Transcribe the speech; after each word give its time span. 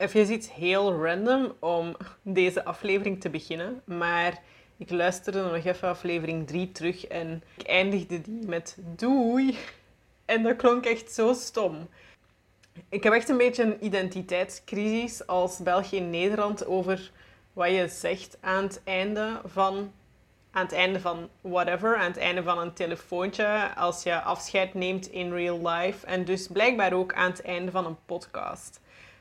Even 0.00 0.32
iets 0.32 0.52
heel 0.52 1.04
random 1.04 1.52
om 1.58 1.96
deze 2.22 2.64
aflevering 2.64 3.20
te 3.20 3.30
beginnen, 3.30 3.82
maar 3.84 4.42
ik 4.76 4.90
luisterde 4.90 5.42
nog 5.42 5.64
even 5.64 5.88
aflevering 5.88 6.46
3 6.46 6.72
terug 6.72 7.06
en 7.06 7.42
ik 7.56 7.66
eindigde 7.66 8.20
die 8.20 8.46
met 8.46 8.76
doei. 8.80 9.56
En 10.24 10.42
dat 10.42 10.56
klonk 10.56 10.84
echt 10.84 11.12
zo 11.12 11.32
stom. 11.32 11.88
Ik 12.88 13.02
heb 13.02 13.12
echt 13.12 13.28
een 13.28 13.36
beetje 13.36 13.62
een 13.62 13.84
identiteitscrisis 13.84 15.26
als 15.26 15.58
België 15.58 15.98
en 15.98 16.10
Nederland 16.10 16.66
over 16.66 17.10
wat 17.52 17.70
je 17.70 17.88
zegt 17.88 18.38
aan 18.40 18.62
het 18.62 18.80
einde 18.84 19.40
van 19.44 19.92
aan 20.50 20.62
het 20.62 20.72
einde 20.72 21.00
van 21.00 21.28
whatever, 21.40 21.96
aan 21.96 22.10
het 22.10 22.16
einde 22.16 22.42
van 22.42 22.58
een 22.58 22.72
telefoontje, 22.72 23.74
als 23.74 24.02
je 24.02 24.20
afscheid 24.20 24.74
neemt 24.74 25.06
in 25.06 25.32
real 25.32 25.68
life 25.68 26.06
en 26.06 26.24
dus 26.24 26.46
blijkbaar 26.46 26.92
ook 26.92 27.14
aan 27.14 27.30
het 27.30 27.42
einde 27.42 27.70
van 27.70 27.86
een 27.86 27.98
podcast. 28.06 28.79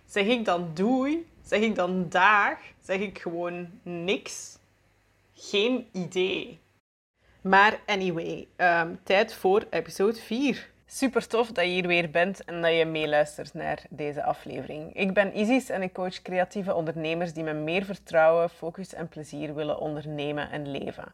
Zeg 0.09 0.25
ik 0.25 0.45
dan 0.45 0.71
doei? 0.73 1.27
Zeg 1.45 1.59
ik 1.59 1.75
dan 1.75 2.09
dag? 2.09 2.57
Zeg 2.83 2.99
ik 2.99 3.19
gewoon 3.19 3.69
niks? 3.83 4.57
Geen 5.33 5.87
idee. 5.91 6.59
Maar 7.41 7.79
anyway, 7.85 8.47
um, 8.57 8.99
tijd 9.03 9.33
voor 9.33 9.67
episode 9.69 10.19
4. 10.19 10.69
Super 10.85 11.27
tof 11.27 11.51
dat 11.51 11.65
je 11.65 11.71
hier 11.71 11.87
weer 11.87 12.09
bent 12.09 12.43
en 12.43 12.61
dat 12.61 12.77
je 12.77 12.85
meeluistert 12.85 13.53
naar 13.53 13.83
deze 13.89 14.23
aflevering. 14.23 14.95
Ik 14.95 15.13
ben 15.13 15.39
Isis 15.39 15.69
en 15.69 15.81
ik 15.81 15.93
coach 15.93 16.21
creatieve 16.21 16.73
ondernemers 16.73 17.33
die 17.33 17.43
met 17.43 17.55
meer 17.55 17.85
vertrouwen, 17.85 18.49
focus 18.49 18.93
en 18.93 19.07
plezier 19.07 19.55
willen 19.55 19.79
ondernemen 19.79 20.51
en 20.51 20.71
leven. 20.71 21.13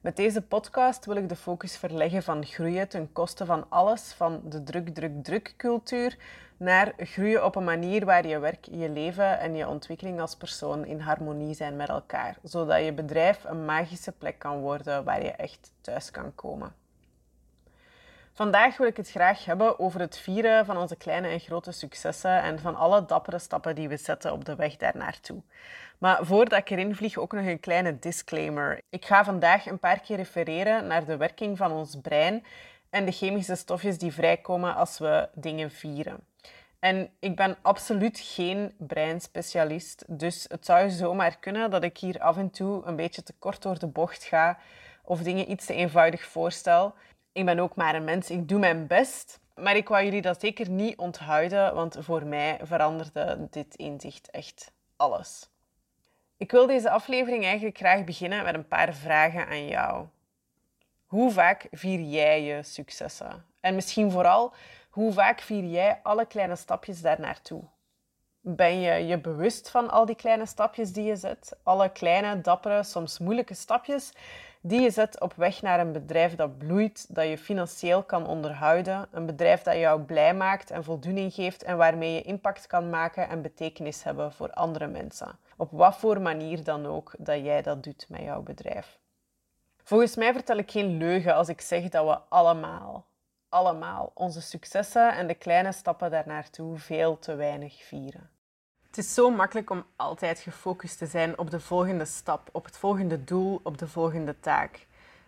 Met 0.00 0.16
deze 0.16 0.42
podcast 0.42 1.04
wil 1.04 1.16
ik 1.16 1.28
de 1.28 1.36
focus 1.36 1.76
verleggen 1.76 2.22
van 2.22 2.44
groeien 2.44 2.88
ten 2.88 3.12
koste 3.12 3.44
van 3.44 3.66
alles, 3.68 4.12
van 4.16 4.40
de 4.44 4.62
druk, 4.62 4.88
druk, 4.88 5.24
druk 5.24 5.54
cultuur, 5.56 6.16
naar 6.56 6.92
groeien 6.96 7.44
op 7.44 7.56
een 7.56 7.64
manier 7.64 8.04
waar 8.04 8.26
je 8.26 8.38
werk, 8.38 8.64
je 8.70 8.88
leven 8.88 9.38
en 9.38 9.56
je 9.56 9.68
ontwikkeling 9.68 10.20
als 10.20 10.36
persoon 10.36 10.84
in 10.84 11.00
harmonie 11.00 11.54
zijn 11.54 11.76
met 11.76 11.88
elkaar, 11.88 12.36
zodat 12.42 12.84
je 12.84 12.92
bedrijf 12.92 13.44
een 13.44 13.64
magische 13.64 14.12
plek 14.12 14.38
kan 14.38 14.60
worden 14.60 15.04
waar 15.04 15.22
je 15.22 15.30
echt 15.30 15.72
thuis 15.80 16.10
kan 16.10 16.34
komen. 16.34 16.74
Vandaag 18.32 18.76
wil 18.76 18.86
ik 18.86 18.96
het 18.96 19.10
graag 19.10 19.44
hebben 19.44 19.78
over 19.78 20.00
het 20.00 20.18
vieren 20.18 20.66
van 20.66 20.76
onze 20.76 20.96
kleine 20.96 21.28
en 21.28 21.40
grote 21.40 21.72
successen 21.72 22.42
en 22.42 22.58
van 22.58 22.76
alle 22.76 23.04
dappere 23.04 23.38
stappen 23.38 23.74
die 23.74 23.88
we 23.88 23.96
zetten 23.96 24.32
op 24.32 24.44
de 24.44 24.54
weg 24.54 24.76
daarnaartoe. 24.76 25.42
Maar 25.98 26.18
voordat 26.20 26.58
ik 26.58 26.70
erin 26.70 26.94
vlieg, 26.94 27.16
ook 27.16 27.32
nog 27.32 27.46
een 27.46 27.60
kleine 27.60 27.98
disclaimer. 27.98 28.80
Ik 28.90 29.04
ga 29.04 29.24
vandaag 29.24 29.66
een 29.66 29.78
paar 29.78 30.00
keer 30.00 30.16
refereren 30.16 30.86
naar 30.86 31.04
de 31.04 31.16
werking 31.16 31.56
van 31.56 31.72
ons 31.72 31.96
brein 32.02 32.44
en 32.96 33.04
de 33.04 33.12
chemische 33.12 33.54
stofjes 33.54 33.98
die 33.98 34.12
vrijkomen 34.12 34.74
als 34.74 34.98
we 34.98 35.28
dingen 35.34 35.70
vieren. 35.70 36.26
En 36.78 37.10
ik 37.20 37.36
ben 37.36 37.56
absoluut 37.62 38.18
geen 38.18 38.74
breinspecialist, 38.78 40.04
dus 40.06 40.44
het 40.48 40.64
zou 40.66 40.90
zomaar 40.90 41.38
kunnen 41.38 41.70
dat 41.70 41.84
ik 41.84 41.98
hier 41.98 42.20
af 42.20 42.36
en 42.36 42.50
toe 42.50 42.84
een 42.84 42.96
beetje 42.96 43.22
te 43.22 43.34
kort 43.38 43.62
door 43.62 43.78
de 43.78 43.86
bocht 43.86 44.24
ga 44.24 44.58
of 45.04 45.22
dingen 45.22 45.50
iets 45.50 45.66
te 45.66 45.74
eenvoudig 45.74 46.24
voorstel. 46.26 46.94
Ik 47.32 47.44
ben 47.44 47.58
ook 47.58 47.74
maar 47.74 47.94
een 47.94 48.04
mens, 48.04 48.30
ik 48.30 48.48
doe 48.48 48.58
mijn 48.58 48.86
best. 48.86 49.40
Maar 49.54 49.76
ik 49.76 49.88
wou 49.88 50.04
jullie 50.04 50.22
dat 50.22 50.40
zeker 50.40 50.70
niet 50.70 50.96
onthouden, 50.96 51.74
want 51.74 51.96
voor 52.00 52.26
mij 52.26 52.58
veranderde 52.62 53.48
dit 53.50 53.74
inzicht 53.74 54.30
echt 54.30 54.72
alles. 54.96 55.48
Ik 56.36 56.50
wil 56.50 56.66
deze 56.66 56.90
aflevering 56.90 57.44
eigenlijk 57.44 57.78
graag 57.78 58.04
beginnen 58.04 58.44
met 58.44 58.54
een 58.54 58.68
paar 58.68 58.94
vragen 58.94 59.46
aan 59.46 59.66
jou. 59.66 60.06
Hoe 61.06 61.30
vaak 61.30 61.66
vier 61.70 62.00
jij 62.00 62.42
je 62.42 62.62
successen? 62.62 63.44
En 63.60 63.74
misschien 63.74 64.10
vooral, 64.10 64.54
hoe 64.90 65.12
vaak 65.12 65.40
vier 65.40 65.64
jij 65.64 66.00
alle 66.02 66.26
kleine 66.26 66.56
stapjes 66.56 67.00
daar 67.00 67.20
naartoe? 67.20 67.62
Ben 68.40 68.80
je 68.80 69.06
je 69.06 69.20
bewust 69.20 69.70
van 69.70 69.90
al 69.90 70.06
die 70.06 70.14
kleine 70.14 70.46
stapjes 70.46 70.92
die 70.92 71.04
je 71.04 71.16
zet? 71.16 71.56
Alle 71.62 71.92
kleine, 71.92 72.40
dappere, 72.40 72.82
soms 72.82 73.18
moeilijke 73.18 73.54
stapjes 73.54 74.12
die 74.60 74.80
je 74.80 74.90
zet 74.90 75.20
op 75.20 75.34
weg 75.34 75.62
naar 75.62 75.80
een 75.80 75.92
bedrijf 75.92 76.34
dat 76.34 76.58
bloeit, 76.58 77.14
dat 77.14 77.28
je 77.28 77.38
financieel 77.38 78.02
kan 78.02 78.26
onderhouden, 78.26 79.08
een 79.10 79.26
bedrijf 79.26 79.62
dat 79.62 79.76
jou 79.76 80.00
blij 80.00 80.34
maakt 80.34 80.70
en 80.70 80.84
voldoening 80.84 81.34
geeft 81.34 81.62
en 81.62 81.76
waarmee 81.76 82.14
je 82.14 82.22
impact 82.22 82.66
kan 82.66 82.90
maken 82.90 83.28
en 83.28 83.42
betekenis 83.42 84.02
hebben 84.02 84.32
voor 84.32 84.50
andere 84.50 84.86
mensen. 84.86 85.38
Op 85.56 85.70
wat 85.70 85.96
voor 85.96 86.20
manier 86.20 86.64
dan 86.64 86.86
ook 86.86 87.14
dat 87.18 87.44
jij 87.44 87.62
dat 87.62 87.82
doet 87.82 88.06
met 88.08 88.22
jouw 88.22 88.42
bedrijf. 88.42 88.98
Volgens 89.88 90.16
mij 90.16 90.32
vertel 90.32 90.56
ik 90.56 90.70
geen 90.70 90.96
leugen 90.96 91.34
als 91.34 91.48
ik 91.48 91.60
zeg 91.60 91.88
dat 91.88 92.06
we 92.06 92.18
allemaal, 92.28 93.06
allemaal 93.48 94.10
onze 94.14 94.40
successen 94.40 95.14
en 95.14 95.26
de 95.26 95.34
kleine 95.34 95.72
stappen 95.72 96.10
daarnaartoe 96.10 96.78
veel 96.78 97.18
te 97.18 97.34
weinig 97.34 97.82
vieren. 97.82 98.30
Het 98.86 98.98
is 98.98 99.14
zo 99.14 99.30
makkelijk 99.30 99.70
om 99.70 99.84
altijd 99.96 100.38
gefocust 100.38 100.98
te 100.98 101.06
zijn 101.06 101.38
op 101.38 101.50
de 101.50 101.60
volgende 101.60 102.04
stap, 102.04 102.48
op 102.52 102.64
het 102.64 102.76
volgende 102.76 103.24
doel, 103.24 103.60
op 103.62 103.78
de 103.78 103.88
volgende 103.88 104.40
taak. 104.40 104.86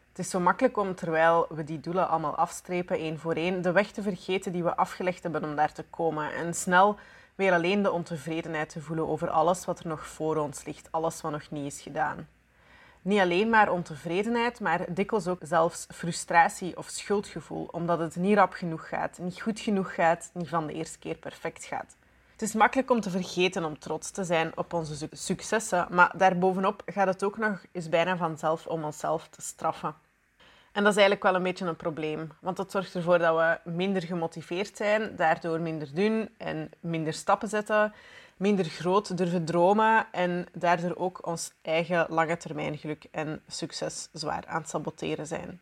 Het 0.08 0.18
is 0.18 0.30
zo 0.30 0.40
makkelijk 0.40 0.76
om, 0.76 0.94
terwijl 0.94 1.46
we 1.48 1.64
die 1.64 1.80
doelen 1.80 2.08
allemaal 2.08 2.36
afstrepen, 2.36 2.98
één 2.98 3.18
voor 3.18 3.34
één, 3.34 3.62
de 3.62 3.72
weg 3.72 3.90
te 3.90 4.02
vergeten 4.02 4.52
die 4.52 4.62
we 4.62 4.76
afgelegd 4.76 5.22
hebben 5.22 5.44
om 5.44 5.56
daar 5.56 5.72
te 5.72 5.84
komen. 5.84 6.34
En 6.34 6.54
snel 6.54 6.98
weer 7.34 7.52
alleen 7.52 7.82
de 7.82 7.92
ontevredenheid 7.92 8.68
te 8.68 8.80
voelen 8.80 9.08
over 9.08 9.30
alles 9.30 9.64
wat 9.64 9.78
er 9.78 9.86
nog 9.86 10.06
voor 10.06 10.36
ons 10.36 10.64
ligt, 10.64 10.92
alles 10.92 11.20
wat 11.20 11.32
nog 11.32 11.50
niet 11.50 11.72
is 11.72 11.80
gedaan. 11.80 12.28
Niet 13.02 13.20
alleen 13.20 13.50
maar 13.50 13.72
ontevredenheid, 13.72 14.60
maar 14.60 14.94
dikwijls 14.94 15.26
ook 15.26 15.40
zelfs 15.42 15.86
frustratie 15.94 16.76
of 16.76 16.88
schuldgevoel, 16.88 17.68
omdat 17.70 17.98
het 17.98 18.16
niet 18.16 18.36
rap 18.36 18.52
genoeg 18.52 18.88
gaat, 18.88 19.18
niet 19.18 19.40
goed 19.40 19.60
genoeg 19.60 19.94
gaat, 19.94 20.30
niet 20.34 20.48
van 20.48 20.66
de 20.66 20.72
eerste 20.72 20.98
keer 20.98 21.16
perfect 21.16 21.64
gaat. 21.64 21.96
Het 22.32 22.42
is 22.42 22.54
makkelijk 22.54 22.90
om 22.90 23.00
te 23.00 23.10
vergeten 23.10 23.64
om 23.64 23.78
trots 23.78 24.10
te 24.10 24.24
zijn 24.24 24.56
op 24.56 24.72
onze 24.72 25.08
successen, 25.12 25.86
maar 25.90 26.12
daarbovenop 26.16 26.82
gaat 26.86 27.06
het 27.06 27.24
ook 27.24 27.38
nog 27.38 27.64
eens 27.72 27.88
bijna 27.88 28.16
vanzelf 28.16 28.66
om 28.66 28.84
onszelf 28.84 29.28
te 29.28 29.42
straffen. 29.42 29.94
En 30.72 30.82
dat 30.84 30.92
is 30.92 30.98
eigenlijk 30.98 31.22
wel 31.22 31.34
een 31.34 31.42
beetje 31.42 31.66
een 31.66 31.76
probleem, 31.76 32.32
want 32.40 32.56
dat 32.56 32.70
zorgt 32.70 32.94
ervoor 32.94 33.18
dat 33.18 33.36
we 33.36 33.70
minder 33.70 34.02
gemotiveerd 34.02 34.76
zijn, 34.76 35.16
daardoor 35.16 35.60
minder 35.60 35.94
doen 35.94 36.28
en 36.36 36.70
minder 36.80 37.12
stappen 37.12 37.48
zetten, 37.48 37.92
minder 38.38 38.64
groot 38.64 39.16
durven 39.16 39.44
dromen 39.44 40.06
en 40.12 40.46
daardoor 40.52 40.96
ook 40.96 41.26
ons 41.26 41.52
eigen 41.62 42.06
lange 42.08 42.36
termijn 42.36 42.78
geluk 42.78 43.06
en 43.10 43.42
succes 43.46 44.08
zwaar 44.12 44.46
aan 44.46 44.60
het 44.60 44.68
saboteren 44.68 45.26
zijn. 45.26 45.60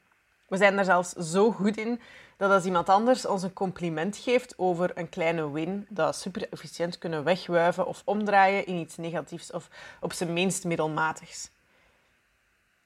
We 0.49 0.57
zijn 0.57 0.79
er 0.79 0.85
zelfs 0.85 1.13
zo 1.13 1.53
goed 1.53 1.77
in 1.77 2.01
dat 2.37 2.51
als 2.51 2.65
iemand 2.65 2.89
anders 2.89 3.27
ons 3.27 3.43
een 3.43 3.53
compliment 3.53 4.17
geeft 4.17 4.59
over 4.59 4.91
een 4.95 5.09
kleine 5.09 5.51
win, 5.51 5.87
dat 5.89 6.17
super 6.17 6.49
efficiënt 6.51 6.99
kunnen 6.99 7.25
wegwuiven 7.25 7.87
of 7.87 8.03
omdraaien 8.05 8.67
in 8.67 8.77
iets 8.77 8.97
negatiefs 8.97 9.53
of 9.53 9.69
op 10.01 10.13
zijn 10.13 10.33
minst 10.33 10.65
middelmatigs. 10.65 11.51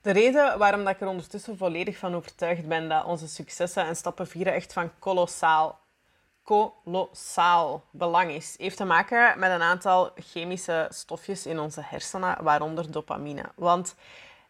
De 0.03 0.11
reden 0.11 0.59
waarom 0.59 0.85
dat 0.85 0.95
ik 0.95 1.01
er 1.01 1.09
ondertussen 1.09 1.57
volledig 1.57 1.97
van 1.97 2.15
overtuigd 2.15 2.69
ben 2.69 2.89
dat 2.89 3.05
onze 3.05 3.29
successen 3.29 3.87
en 3.87 3.97
stappen 3.97 4.27
vieren 4.27 4.53
echt 4.53 4.73
van 4.73 4.91
kolossaal, 4.99 5.79
kolossaal 6.43 7.85
belang 7.91 8.31
is, 8.31 8.55
heeft 8.59 8.77
te 8.77 8.85
maken 8.85 9.39
met 9.39 9.51
een 9.51 9.63
aantal 9.63 10.11
chemische 10.15 10.87
stofjes 10.91 11.47
in 11.47 11.59
onze 11.59 11.81
hersenen, 11.85 12.43
waaronder 12.43 12.91
dopamine. 12.91 13.45
Want 13.55 13.95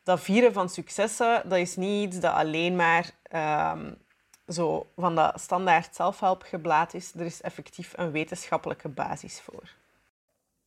dat 0.03 0.21
vieren 0.21 0.53
van 0.53 0.69
successen, 0.69 1.49
dat 1.49 1.59
is 1.59 1.77
niet 1.77 2.07
iets 2.07 2.21
dat 2.21 2.35
alleen 2.35 2.77
maar 2.77 3.11
um, 3.73 3.97
zo 4.49 4.87
van 4.97 5.15
dat 5.15 5.41
standaard 5.41 5.95
zelfhelpgeblaad 5.95 6.95
is. 6.95 7.15
Er 7.15 7.27
is 7.27 7.41
effectief 7.41 7.93
een 7.97 8.11
wetenschappelijke 8.11 8.89
basis 8.89 9.41
voor. 9.41 9.75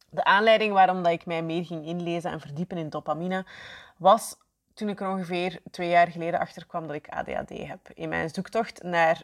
De 0.09 0.23
aanleiding 0.23 0.73
waarom 0.73 1.03
dat 1.03 1.11
ik 1.11 1.25
mij 1.25 1.41
meer 1.41 1.65
ging 1.65 1.85
inlezen 1.85 2.31
en 2.31 2.39
verdiepen 2.39 2.77
in 2.77 2.89
dopamine 2.89 3.45
was 3.97 4.35
toen 4.73 4.89
ik 4.89 5.01
er 5.01 5.09
ongeveer 5.09 5.59
twee 5.71 5.89
jaar 5.89 6.07
geleden 6.07 6.39
achter 6.39 6.65
kwam 6.65 6.87
dat 6.87 6.95
ik 6.95 7.09
ADHD 7.09 7.49
heb. 7.49 7.79
In 7.93 8.09
mijn 8.09 8.29
zoektocht 8.29 8.83
naar 8.83 9.23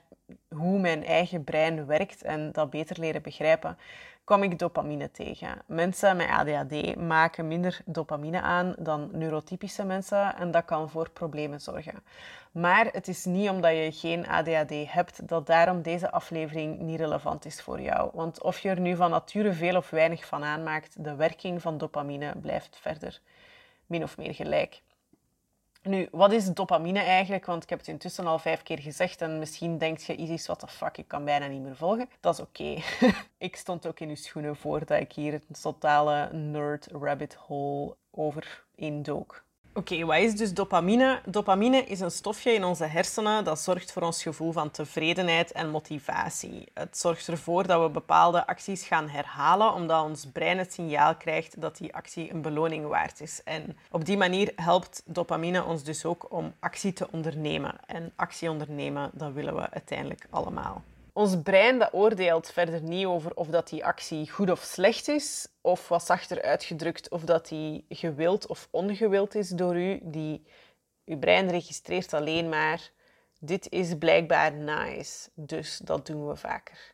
hoe 0.49 0.79
mijn 0.79 1.05
eigen 1.05 1.43
brein 1.43 1.85
werkt 1.85 2.21
en 2.21 2.51
dat 2.51 2.69
beter 2.69 2.99
leren 2.99 3.21
begrijpen, 3.21 3.77
kwam 4.23 4.43
ik 4.43 4.59
dopamine 4.59 5.11
tegen. 5.11 5.61
Mensen 5.65 6.17
met 6.17 6.27
ADHD 6.27 6.95
maken 6.95 7.47
minder 7.47 7.81
dopamine 7.85 8.41
aan 8.41 8.75
dan 8.79 9.09
neurotypische 9.11 9.85
mensen 9.85 10.35
en 10.35 10.51
dat 10.51 10.65
kan 10.65 10.89
voor 10.89 11.09
problemen 11.09 11.61
zorgen. 11.61 12.03
Maar 12.51 12.85
het 12.91 13.07
is 13.07 13.25
niet 13.25 13.49
omdat 13.49 13.71
je 13.71 13.91
geen 13.91 14.27
ADHD 14.27 14.91
hebt 14.91 15.27
dat 15.27 15.47
daarom 15.47 15.81
deze 15.81 16.11
aflevering 16.11 16.79
niet 16.79 16.99
relevant 16.99 17.45
is 17.45 17.61
voor 17.61 17.81
jou. 17.81 18.09
Want 18.13 18.41
of 18.41 18.59
je 18.59 18.69
er 18.69 18.79
nu 18.79 18.95
van 18.95 19.09
nature 19.09 19.53
veel 19.53 19.75
of 19.75 19.89
weinig 19.89 20.25
van 20.25 20.43
aanmaakt, 20.43 21.03
de 21.03 21.15
werking 21.15 21.61
van 21.61 21.77
dopamine 21.77 22.33
blijft 22.41 22.77
verder 22.81 23.19
min 23.85 24.03
of 24.03 24.17
meer 24.17 24.33
gelijk. 24.33 24.81
Nu, 25.81 26.07
wat 26.11 26.31
is 26.31 26.45
dopamine 26.45 26.99
eigenlijk? 26.99 27.45
Want 27.45 27.63
ik 27.63 27.69
heb 27.69 27.79
het 27.79 27.87
intussen 27.87 28.27
al 28.27 28.39
vijf 28.39 28.63
keer 28.63 28.79
gezegd 28.79 29.21
en 29.21 29.39
misschien 29.39 29.77
denkt 29.77 30.03
je, 30.03 30.15
Isis, 30.15 30.45
what 30.45 30.59
the 30.59 30.67
fuck, 30.67 30.97
ik 30.97 31.07
kan 31.07 31.25
bijna 31.25 31.47
niet 31.47 31.61
meer 31.61 31.75
volgen. 31.75 32.09
Dat 32.19 32.33
is 32.33 32.39
oké. 32.39 32.81
ik 33.47 33.55
stond 33.55 33.87
ook 33.87 33.99
in 33.99 34.09
uw 34.09 34.15
schoenen 34.15 34.55
voordat 34.55 34.99
ik 34.99 35.13
hier 35.13 35.33
een 35.33 35.55
totale 35.61 36.33
nerd 36.33 36.87
rabbit 36.91 37.33
hole 37.33 37.95
over 38.11 38.63
indook. 38.75 39.43
Oké, 39.79 40.05
wat 40.05 40.17
is 40.17 40.35
dus 40.35 40.53
dopamine? 40.53 41.21
Dopamine 41.25 41.83
is 41.83 41.99
een 41.99 42.11
stofje 42.11 42.53
in 42.53 42.63
onze 42.63 42.85
hersenen 42.85 43.43
dat 43.43 43.59
zorgt 43.59 43.91
voor 43.91 44.01
ons 44.01 44.21
gevoel 44.23 44.51
van 44.51 44.71
tevredenheid 44.71 45.51
en 45.51 45.69
motivatie. 45.69 46.71
Het 46.73 46.97
zorgt 46.97 47.27
ervoor 47.27 47.67
dat 47.67 47.81
we 47.81 47.89
bepaalde 47.89 48.47
acties 48.47 48.83
gaan 48.83 49.09
herhalen, 49.09 49.73
omdat 49.73 50.03
ons 50.03 50.25
brein 50.33 50.57
het 50.57 50.73
signaal 50.73 51.15
krijgt 51.15 51.61
dat 51.61 51.77
die 51.77 51.95
actie 51.95 52.33
een 52.33 52.41
beloning 52.41 52.87
waard 52.87 53.21
is. 53.21 53.41
En 53.43 53.77
op 53.91 54.05
die 54.05 54.17
manier 54.17 54.51
helpt 54.55 55.01
dopamine 55.05 55.63
ons 55.63 55.83
dus 55.83 56.05
ook 56.05 56.25
om 56.29 56.53
actie 56.59 56.93
te 56.93 57.07
ondernemen. 57.11 57.75
En 57.85 58.11
actie 58.15 58.49
ondernemen, 58.49 59.09
dat 59.13 59.33
willen 59.33 59.55
we 59.55 59.69
uiteindelijk 59.69 60.27
allemaal. 60.29 60.83
Ons 61.19 61.41
brein 61.41 61.79
dat 61.79 61.93
oordeelt 61.93 62.51
verder 62.51 62.81
niet 62.81 63.05
over 63.05 63.35
of 63.35 63.47
dat 63.47 63.69
die 63.69 63.85
actie 63.85 64.29
goed 64.29 64.49
of 64.49 64.59
slecht 64.59 65.07
is, 65.07 65.47
of 65.61 65.87
wat 65.87 66.05
zachter 66.05 66.41
uitgedrukt, 66.41 67.09
of 67.09 67.23
dat 67.23 67.47
die 67.47 67.85
gewild 67.89 68.47
of 68.47 68.67
ongewild 68.71 69.35
is 69.35 69.49
door 69.49 69.75
u. 69.75 69.99
Die, 70.03 70.45
uw 71.05 71.17
brein 71.17 71.49
registreert 71.49 72.13
alleen 72.13 72.49
maar, 72.49 72.89
dit 73.39 73.69
is 73.69 73.97
blijkbaar 73.97 74.53
nice, 74.53 75.29
dus 75.33 75.77
dat 75.77 76.05
doen 76.05 76.27
we 76.27 76.35
vaker. 76.35 76.93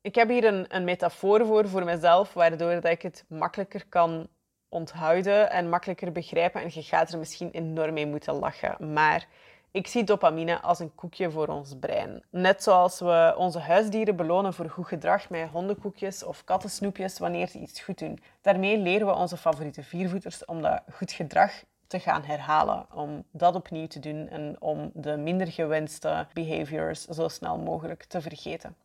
Ik 0.00 0.14
heb 0.14 0.28
hier 0.28 0.44
een, 0.44 0.64
een 0.68 0.84
metafoor 0.84 1.46
voor, 1.46 1.68
voor 1.68 1.84
mezelf, 1.84 2.32
waardoor 2.32 2.74
dat 2.74 2.92
ik 2.92 3.02
het 3.02 3.24
makkelijker 3.28 3.86
kan 3.88 4.28
onthouden 4.68 5.50
en 5.50 5.68
makkelijker 5.68 6.12
begrijpen. 6.12 6.62
En 6.62 6.70
je 6.72 6.82
gaat 6.82 7.12
er 7.12 7.18
misschien 7.18 7.50
enorm 7.50 7.92
mee 7.92 8.06
moeten 8.06 8.34
lachen, 8.34 8.92
maar 8.92 9.28
ik 9.72 9.86
zie 9.86 10.04
dopamine 10.04 10.60
als 10.60 10.78
een 10.78 10.94
koekje 10.94 11.30
voor 11.30 11.46
ons 11.46 11.74
brein. 11.80 12.22
Net 12.30 12.62
zoals 12.62 13.00
we 13.00 13.34
onze 13.36 13.58
huisdieren 13.58 14.16
belonen 14.16 14.54
voor 14.54 14.70
goed 14.70 14.86
gedrag 14.86 15.30
met 15.30 15.48
hondenkoekjes 15.48 16.22
of 16.22 16.44
kattensnoepjes 16.44 17.18
wanneer 17.18 17.48
ze 17.48 17.58
iets 17.58 17.80
goed 17.80 17.98
doen. 17.98 18.18
Daarmee 18.40 18.78
leren 18.78 19.06
we 19.06 19.14
onze 19.14 19.36
favoriete 19.36 19.82
viervoeters 19.82 20.44
om 20.44 20.62
dat 20.62 20.82
goed 20.92 21.12
gedrag 21.12 21.52
te 21.86 22.00
gaan 22.00 22.22
herhalen, 22.22 22.86
om 22.94 23.24
dat 23.30 23.54
opnieuw 23.54 23.86
te 23.86 23.98
doen 23.98 24.28
en 24.28 24.56
om 24.58 24.90
de 24.94 25.16
minder 25.16 25.46
gewenste 25.46 26.26
behaviors 26.32 27.04
zo 27.04 27.28
snel 27.28 27.58
mogelijk 27.58 28.04
te 28.04 28.20
vergeten. 28.20 28.76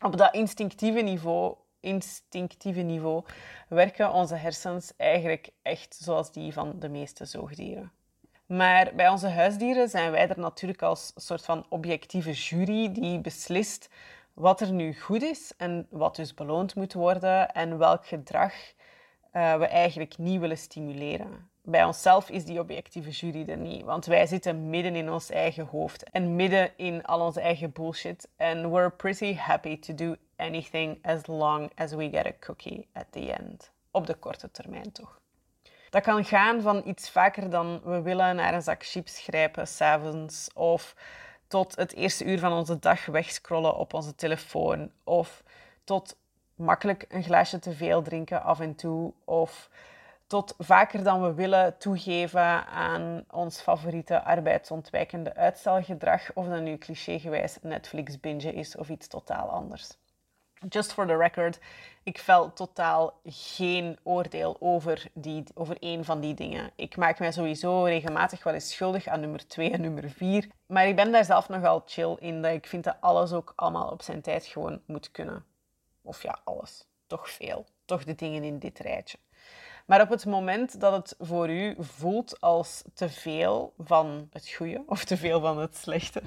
Op 0.00 0.16
dat 0.16 0.34
instinctieve 0.34 1.00
niveau, 1.00 1.54
instinctieve 1.80 2.80
niveau 2.80 3.24
werken 3.68 4.12
onze 4.12 4.34
hersens 4.34 4.92
eigenlijk 4.96 5.50
echt 5.62 5.98
zoals 6.00 6.32
die 6.32 6.52
van 6.52 6.78
de 6.78 6.88
meeste 6.88 7.24
zoogdieren. 7.24 7.92
Maar 8.50 8.92
bij 8.94 9.08
onze 9.08 9.28
huisdieren 9.28 9.88
zijn 9.88 10.10
wij 10.10 10.28
er 10.28 10.38
natuurlijk 10.38 10.82
als 10.82 11.12
soort 11.16 11.44
van 11.44 11.66
objectieve 11.68 12.32
jury 12.32 12.92
die 12.92 13.20
beslist 13.20 13.88
wat 14.34 14.60
er 14.60 14.72
nu 14.72 15.00
goed 15.00 15.22
is 15.22 15.52
en 15.56 15.86
wat 15.90 16.16
dus 16.16 16.34
beloond 16.34 16.74
moet 16.74 16.92
worden 16.92 17.52
en 17.52 17.78
welk 17.78 18.06
gedrag 18.06 18.52
uh, 19.32 19.56
we 19.56 19.66
eigenlijk 19.66 20.18
niet 20.18 20.40
willen 20.40 20.58
stimuleren. 20.58 21.50
Bij 21.62 21.84
onszelf 21.84 22.30
is 22.30 22.44
die 22.44 22.60
objectieve 22.60 23.10
jury 23.10 23.48
er 23.48 23.56
niet, 23.56 23.84
want 23.84 24.06
wij 24.06 24.26
zitten 24.26 24.70
midden 24.70 24.96
in 24.96 25.10
ons 25.10 25.30
eigen 25.30 25.66
hoofd 25.66 26.10
en 26.10 26.36
midden 26.36 26.70
in 26.76 27.04
al 27.04 27.20
onze 27.20 27.40
eigen 27.40 27.72
bullshit. 27.72 28.28
En 28.36 28.70
we're 28.70 28.90
pretty 28.90 29.34
happy 29.34 29.78
to 29.78 29.94
do 29.94 30.14
anything 30.36 30.98
as 31.04 31.26
long 31.26 31.70
as 31.74 31.92
we 31.92 32.10
get 32.10 32.26
a 32.26 32.32
cookie 32.40 32.88
at 32.92 33.06
the 33.10 33.32
end. 33.32 33.70
Op 33.90 34.06
de 34.06 34.14
korte 34.14 34.50
termijn 34.50 34.92
toch. 34.92 35.19
Dat 35.90 36.02
kan 36.02 36.24
gaan 36.24 36.62
van 36.62 36.82
iets 36.84 37.10
vaker 37.10 37.50
dan 37.50 37.80
we 37.84 38.02
willen 38.02 38.36
naar 38.36 38.54
een 38.54 38.62
zak 38.62 38.84
chips 38.84 39.20
grijpen 39.20 39.66
s'avonds. 39.66 40.48
Of 40.54 40.94
tot 41.46 41.76
het 41.76 41.94
eerste 41.94 42.24
uur 42.24 42.38
van 42.38 42.52
onze 42.52 42.78
dag 42.78 43.06
wegscrollen 43.06 43.76
op 43.76 43.94
onze 43.94 44.14
telefoon. 44.14 44.90
Of 45.04 45.42
tot 45.84 46.16
makkelijk 46.54 47.04
een 47.08 47.22
glaasje 47.22 47.58
te 47.58 47.72
veel 47.72 48.02
drinken 48.02 48.42
af 48.42 48.60
en 48.60 48.74
toe. 48.74 49.12
Of 49.24 49.70
tot 50.26 50.54
vaker 50.58 51.02
dan 51.02 51.22
we 51.22 51.34
willen 51.34 51.78
toegeven 51.78 52.66
aan 52.66 53.24
ons 53.30 53.60
favoriete 53.60 54.22
arbeidsontwijkende 54.22 55.34
uitstelgedrag. 55.34 56.32
Of 56.34 56.46
dat 56.46 56.60
nu 56.60 56.78
clichégewijs 56.78 57.58
Netflix 57.62 58.20
bingen 58.20 58.54
is 58.54 58.76
of 58.76 58.88
iets 58.88 59.06
totaal 59.06 59.48
anders. 59.48 59.98
Just 60.68 60.92
for 60.92 61.06
the 61.06 61.16
record, 61.16 61.58
ik 62.02 62.18
vel 62.18 62.52
totaal 62.52 63.20
geen 63.24 63.98
oordeel 64.02 64.56
over, 64.58 65.06
die, 65.14 65.44
over 65.54 65.76
één 65.78 66.04
van 66.04 66.20
die 66.20 66.34
dingen. 66.34 66.70
Ik 66.76 66.96
maak 66.96 67.18
mij 67.18 67.32
sowieso 67.32 67.82
regelmatig 67.82 68.42
wel 68.42 68.54
eens 68.54 68.70
schuldig 68.70 69.06
aan 69.06 69.20
nummer 69.20 69.46
twee 69.46 69.70
en 69.70 69.80
nummer 69.80 70.10
vier. 70.10 70.48
Maar 70.66 70.86
ik 70.86 70.96
ben 70.96 71.12
daar 71.12 71.24
zelf 71.24 71.48
nogal 71.48 71.82
chill 71.86 72.16
in, 72.18 72.42
dat 72.42 72.52
ik 72.52 72.66
vind 72.66 72.84
dat 72.84 72.96
alles 73.00 73.32
ook 73.32 73.52
allemaal 73.56 73.88
op 73.88 74.02
zijn 74.02 74.20
tijd 74.20 74.46
gewoon 74.46 74.80
moet 74.86 75.10
kunnen. 75.10 75.44
Of 76.02 76.22
ja, 76.22 76.38
alles. 76.44 76.86
Toch 77.06 77.30
veel. 77.30 77.66
Toch 77.84 78.04
de 78.04 78.14
dingen 78.14 78.44
in 78.44 78.58
dit 78.58 78.78
rijtje. 78.78 79.18
Maar 79.90 80.00
op 80.00 80.08
het 80.08 80.26
moment 80.26 80.80
dat 80.80 80.92
het 80.92 81.14
voor 81.18 81.50
u 81.50 81.74
voelt 81.78 82.40
als 82.40 82.82
te 82.94 83.08
veel 83.08 83.72
van 83.78 84.28
het 84.32 84.50
goede 84.50 84.82
of 84.86 85.04
te 85.04 85.16
veel 85.16 85.40
van 85.40 85.58
het 85.58 85.76
slechte, 85.76 86.22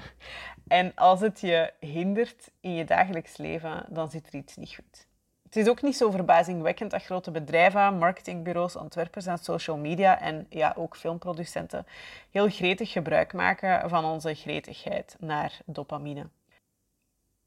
en 0.68 0.94
als 0.94 1.20
het 1.20 1.40
je 1.40 1.72
hindert 1.80 2.50
in 2.60 2.74
je 2.74 2.84
dagelijks 2.84 3.36
leven, 3.36 3.86
dan 3.88 4.10
zit 4.10 4.26
er 4.26 4.34
iets 4.34 4.56
niet 4.56 4.74
goed. 4.74 5.06
Het 5.42 5.56
is 5.56 5.68
ook 5.68 5.82
niet 5.82 5.96
zo 5.96 6.10
verbazingwekkend 6.10 6.90
dat 6.90 7.02
grote 7.02 7.30
bedrijven, 7.30 7.98
marketingbureaus, 7.98 8.76
ontwerpers 8.76 9.26
en 9.26 9.38
social 9.38 9.76
media 9.76 10.20
en 10.20 10.46
ja, 10.48 10.74
ook 10.76 10.96
filmproducenten 10.96 11.86
heel 12.30 12.48
gretig 12.48 12.92
gebruik 12.92 13.32
maken 13.32 13.88
van 13.90 14.04
onze 14.04 14.34
gretigheid 14.34 15.16
naar 15.18 15.58
dopamine. 15.64 16.26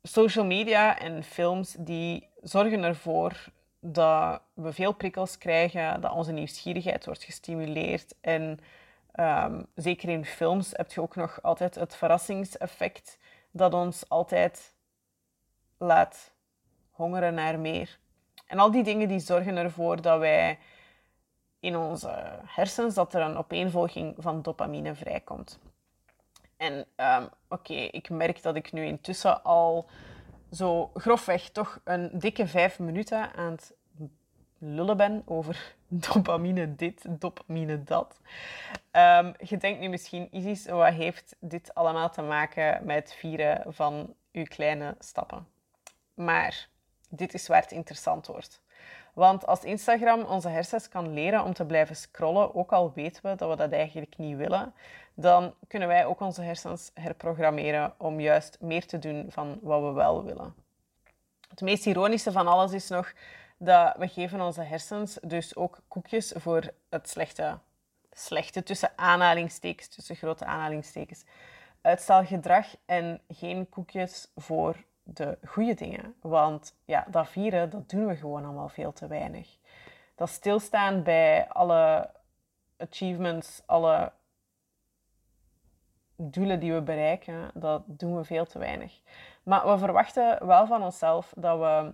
Social 0.01 0.45
media 0.45 0.99
en 0.99 1.23
films 1.23 1.75
die 1.79 2.27
zorgen 2.41 2.83
ervoor 2.83 3.49
dat 3.79 4.41
we 4.53 4.73
veel 4.73 4.93
prikkels 4.93 5.37
krijgen, 5.37 6.01
dat 6.01 6.11
onze 6.11 6.31
nieuwsgierigheid 6.31 7.05
wordt 7.05 7.23
gestimuleerd. 7.23 8.15
En 8.21 8.59
um, 9.19 9.65
zeker 9.75 10.09
in 10.09 10.25
films 10.25 10.71
heb 10.71 10.91
je 10.91 11.01
ook 11.01 11.15
nog 11.15 11.41
altijd 11.41 11.75
het 11.75 11.95
verrassingseffect 11.95 13.17
dat 13.51 13.73
ons 13.73 14.09
altijd 14.09 14.73
laat 15.77 16.33
hongeren 16.91 17.33
naar 17.33 17.59
meer. 17.59 17.99
En 18.45 18.59
al 18.59 18.71
die 18.71 18.83
dingen 18.83 19.07
die 19.07 19.19
zorgen 19.19 19.57
ervoor 19.57 20.01
dat 20.01 20.19
wij 20.19 20.59
in 21.59 21.77
onze 21.77 22.39
hersens 22.45 22.93
dat 22.93 23.13
er 23.13 23.21
een 23.21 23.37
opeenvolging 23.37 24.15
van 24.17 24.41
dopamine 24.41 24.95
vrijkomt. 24.95 25.59
En 26.57 26.85
um, 26.95 27.29
oké, 27.47 27.73
ik 27.73 28.09
merk 28.09 28.41
dat 28.41 28.55
ik 28.55 28.71
nu 28.71 28.85
intussen 28.85 29.43
al 29.43 29.89
zo 30.51 30.91
grofweg 30.93 31.49
toch 31.49 31.79
een 31.83 32.09
dikke 32.13 32.47
vijf 32.47 32.79
minuten 32.79 33.33
aan 33.33 33.51
het 33.51 33.73
lullen 34.57 34.97
ben 34.97 35.23
over 35.25 35.75
dopamine 35.87 36.75
dit, 36.75 37.05
dopamine 37.09 37.83
dat. 37.83 38.19
Um, 38.91 39.33
je 39.39 39.57
denkt 39.57 39.79
nu 39.79 39.87
misschien, 39.87 40.27
Isis, 40.31 40.65
wat 40.65 40.93
heeft 40.93 41.35
dit 41.39 41.73
allemaal 41.73 42.09
te 42.09 42.21
maken 42.21 42.85
met 42.85 42.95
het 42.95 43.13
vieren 43.13 43.73
van 43.73 44.15
uw 44.31 44.43
kleine 44.43 44.95
stappen? 44.99 45.47
Maar 46.13 46.67
dit 47.09 47.33
is 47.33 47.47
waar 47.47 47.61
het 47.61 47.71
interessant 47.71 48.27
wordt. 48.27 48.61
Want 49.13 49.45
als 49.45 49.63
Instagram 49.63 50.21
onze 50.23 50.49
hersens 50.49 50.89
kan 50.89 51.13
leren 51.13 51.43
om 51.43 51.53
te 51.53 51.65
blijven 51.65 51.95
scrollen, 51.95 52.55
ook 52.55 52.71
al 52.71 52.91
weten 52.93 53.29
we 53.29 53.35
dat 53.35 53.49
we 53.49 53.55
dat 53.55 53.71
eigenlijk 53.71 54.17
niet 54.17 54.37
willen, 54.37 54.73
dan 55.13 55.53
kunnen 55.67 55.87
wij 55.87 56.05
ook 56.05 56.19
onze 56.19 56.41
hersens 56.41 56.91
herprogrammeren 56.93 57.93
om 57.97 58.19
juist 58.19 58.57
meer 58.59 58.85
te 58.85 58.99
doen 58.99 59.25
van 59.29 59.59
wat 59.61 59.81
we 59.81 59.91
wel 59.91 60.23
willen. 60.23 60.55
Het 61.49 61.61
meest 61.61 61.85
ironische 61.85 62.31
van 62.31 62.47
alles 62.47 62.71
is 62.71 62.87
nog 62.89 63.13
dat 63.57 63.95
we 63.97 64.07
geven 64.07 64.41
onze 64.41 64.61
hersens 64.61 65.17
dus 65.21 65.55
ook 65.55 65.79
koekjes 65.87 66.33
voor 66.35 66.63
het 66.89 67.09
slechte, 67.09 67.57
slechte 68.11 68.63
tussen 68.63 68.91
aanhalingstekens, 68.95 69.87
tussen 69.87 70.15
grote 70.15 70.45
aanhalingstekens, 70.45 71.23
uitstelgedrag 71.81 72.67
en 72.85 73.21
geen 73.29 73.69
koekjes 73.69 74.31
voor 74.35 74.75
de 75.13 75.37
goede 75.45 75.73
dingen. 75.73 76.15
Want 76.21 76.75
ja, 76.85 77.05
dat 77.09 77.29
vieren, 77.29 77.69
dat 77.69 77.89
doen 77.89 78.07
we 78.07 78.15
gewoon 78.15 78.45
allemaal 78.45 78.69
veel 78.69 78.93
te 78.93 79.07
weinig. 79.07 79.57
Dat 80.15 80.29
stilstaan 80.29 81.03
bij 81.03 81.47
alle 81.47 82.09
achievements, 82.77 83.61
alle 83.65 84.11
doelen 86.15 86.59
die 86.59 86.73
we 86.73 86.81
bereiken, 86.81 87.51
dat 87.53 87.83
doen 87.85 88.17
we 88.17 88.23
veel 88.23 88.45
te 88.45 88.59
weinig. 88.59 89.01
Maar 89.43 89.71
we 89.71 89.77
verwachten 89.77 90.47
wel 90.47 90.67
van 90.67 90.83
onszelf 90.83 91.33
dat 91.35 91.59
we 91.59 91.93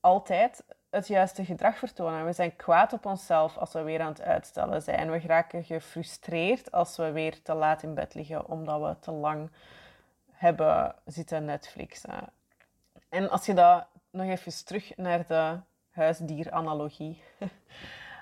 altijd 0.00 0.64
het 0.90 1.08
juiste 1.08 1.44
gedrag 1.44 1.78
vertonen. 1.78 2.24
We 2.24 2.32
zijn 2.32 2.56
kwaad 2.56 2.92
op 2.92 3.06
onszelf 3.06 3.56
als 3.56 3.72
we 3.72 3.82
weer 3.82 4.00
aan 4.00 4.08
het 4.08 4.22
uitstellen 4.22 4.82
zijn. 4.82 5.10
We 5.10 5.20
raken 5.20 5.64
gefrustreerd 5.64 6.72
als 6.72 6.96
we 6.96 7.12
weer 7.12 7.42
te 7.42 7.54
laat 7.54 7.82
in 7.82 7.94
bed 7.94 8.14
liggen 8.14 8.46
omdat 8.46 8.80
we 8.80 8.98
te 8.98 9.10
lang 9.10 9.50
hebben 10.34 10.94
zitten 11.04 11.44
Netflixen. 11.44 12.28
En 13.08 13.30
als 13.30 13.46
je 13.46 13.54
dat 13.54 13.86
nog 14.10 14.26
even 14.26 14.64
terug 14.64 14.96
naar 14.96 15.26
de 15.26 15.58
huisdieranalogie. 15.90 17.22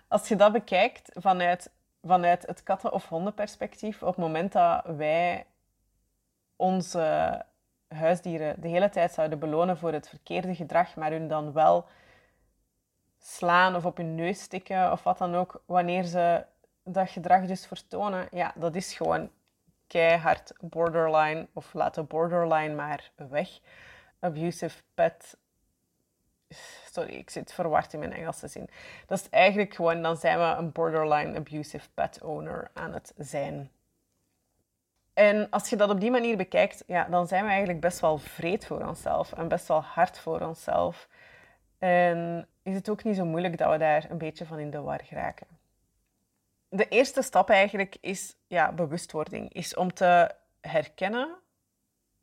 Als 0.09 0.28
je 0.28 0.37
dat 0.37 0.52
bekijkt 0.52 1.11
vanuit, 1.14 1.71
vanuit 2.02 2.47
het 2.47 2.62
katten- 2.62 2.92
of 2.92 3.09
hondenperspectief, 3.09 4.02
op 4.02 4.09
het 4.09 4.16
moment 4.16 4.52
dat 4.52 4.85
wij 4.85 5.47
onze 6.57 7.45
huisdieren 7.88 8.61
de 8.61 8.69
hele 8.69 8.88
tijd 8.88 9.12
zouden 9.12 9.38
belonen 9.38 9.78
voor 9.78 9.92
het 9.92 10.09
verkeerde 10.09 10.54
gedrag, 10.54 10.97
maar 10.97 11.11
hun 11.11 11.28
dan 11.28 11.52
wel 11.52 11.87
slaan 13.19 13.76
of 13.76 13.85
op 13.85 13.97
hun 13.97 14.14
neus 14.14 14.42
stikken 14.42 14.92
of 14.92 15.02
wat 15.02 15.19
dan 15.19 15.35
ook, 15.35 15.62
wanneer 15.66 16.04
ze 16.04 16.45
dat 16.85 17.11
gedrag 17.11 17.47
dus 17.47 17.66
vertonen, 17.66 18.28
ja, 18.31 18.52
dat 18.54 18.75
is 18.75 18.95
gewoon 18.95 19.31
keihard 19.93 20.53
borderline, 20.61 21.49
of 21.53 21.75
laat 21.75 21.95
de 21.95 22.03
borderline 22.03 22.75
maar 22.75 23.11
weg. 23.29 23.61
Abusive 24.21 24.83
pet. 24.95 25.37
Sorry, 26.93 27.15
ik 27.15 27.31
zit 27.31 27.53
verward 27.53 27.93
in 27.93 27.99
mijn 27.99 28.13
Engelse 28.13 28.49
zin. 28.49 28.69
Dat 29.07 29.19
is 29.19 29.29
eigenlijk 29.31 29.75
gewoon, 29.75 30.03
dan 30.03 30.17
zijn 30.17 30.39
we 30.39 30.45
een 30.45 30.73
borderline 30.73 31.39
abusive 31.39 31.89
pet 31.95 32.23
owner 32.23 32.71
aan 32.75 32.93
het 32.93 33.13
zijn. 33.17 33.71
En 35.15 35.51
als 35.51 35.71
je 35.71 35.77
dat 35.77 35.91
op 35.91 36.01
die 36.01 36.11
manier 36.11 36.37
bekijkt, 36.37 36.85
ja, 36.87 37.05
dan 37.05 37.27
zijn 37.27 37.45
we 37.45 37.51
eigenlijk 37.51 37.81
best 37.81 38.01
wel 38.01 38.19
vreed 38.19 38.67
voor 38.67 38.87
onszelf 38.87 39.33
en 39.33 39.49
best 39.49 39.69
wel 39.69 39.83
hard 39.83 40.19
voor 40.19 40.41
onszelf. 40.41 41.09
En 41.79 42.49
is 42.63 42.75
het 42.75 42.89
ook 42.89 43.05
niet 43.05 43.17
zo 43.17 43.25
moeilijk 43.25 43.59
dat 43.59 43.71
we 43.71 43.79
daar 43.79 44.11
een 44.11 44.19
beetje 44.19 44.47
van 44.47 44.59
in 44.59 44.71
de 44.71 44.81
war 44.81 45.01
geraken. 45.05 45.47
De 46.75 46.88
eerste 46.88 47.23
stap 47.23 47.50
eigenlijk 47.50 47.97
is 48.00 48.37
ja, 48.47 48.73
bewustwording. 48.73 49.52
Is 49.52 49.75
om 49.75 49.95
te 49.95 50.35
herkennen 50.61 51.35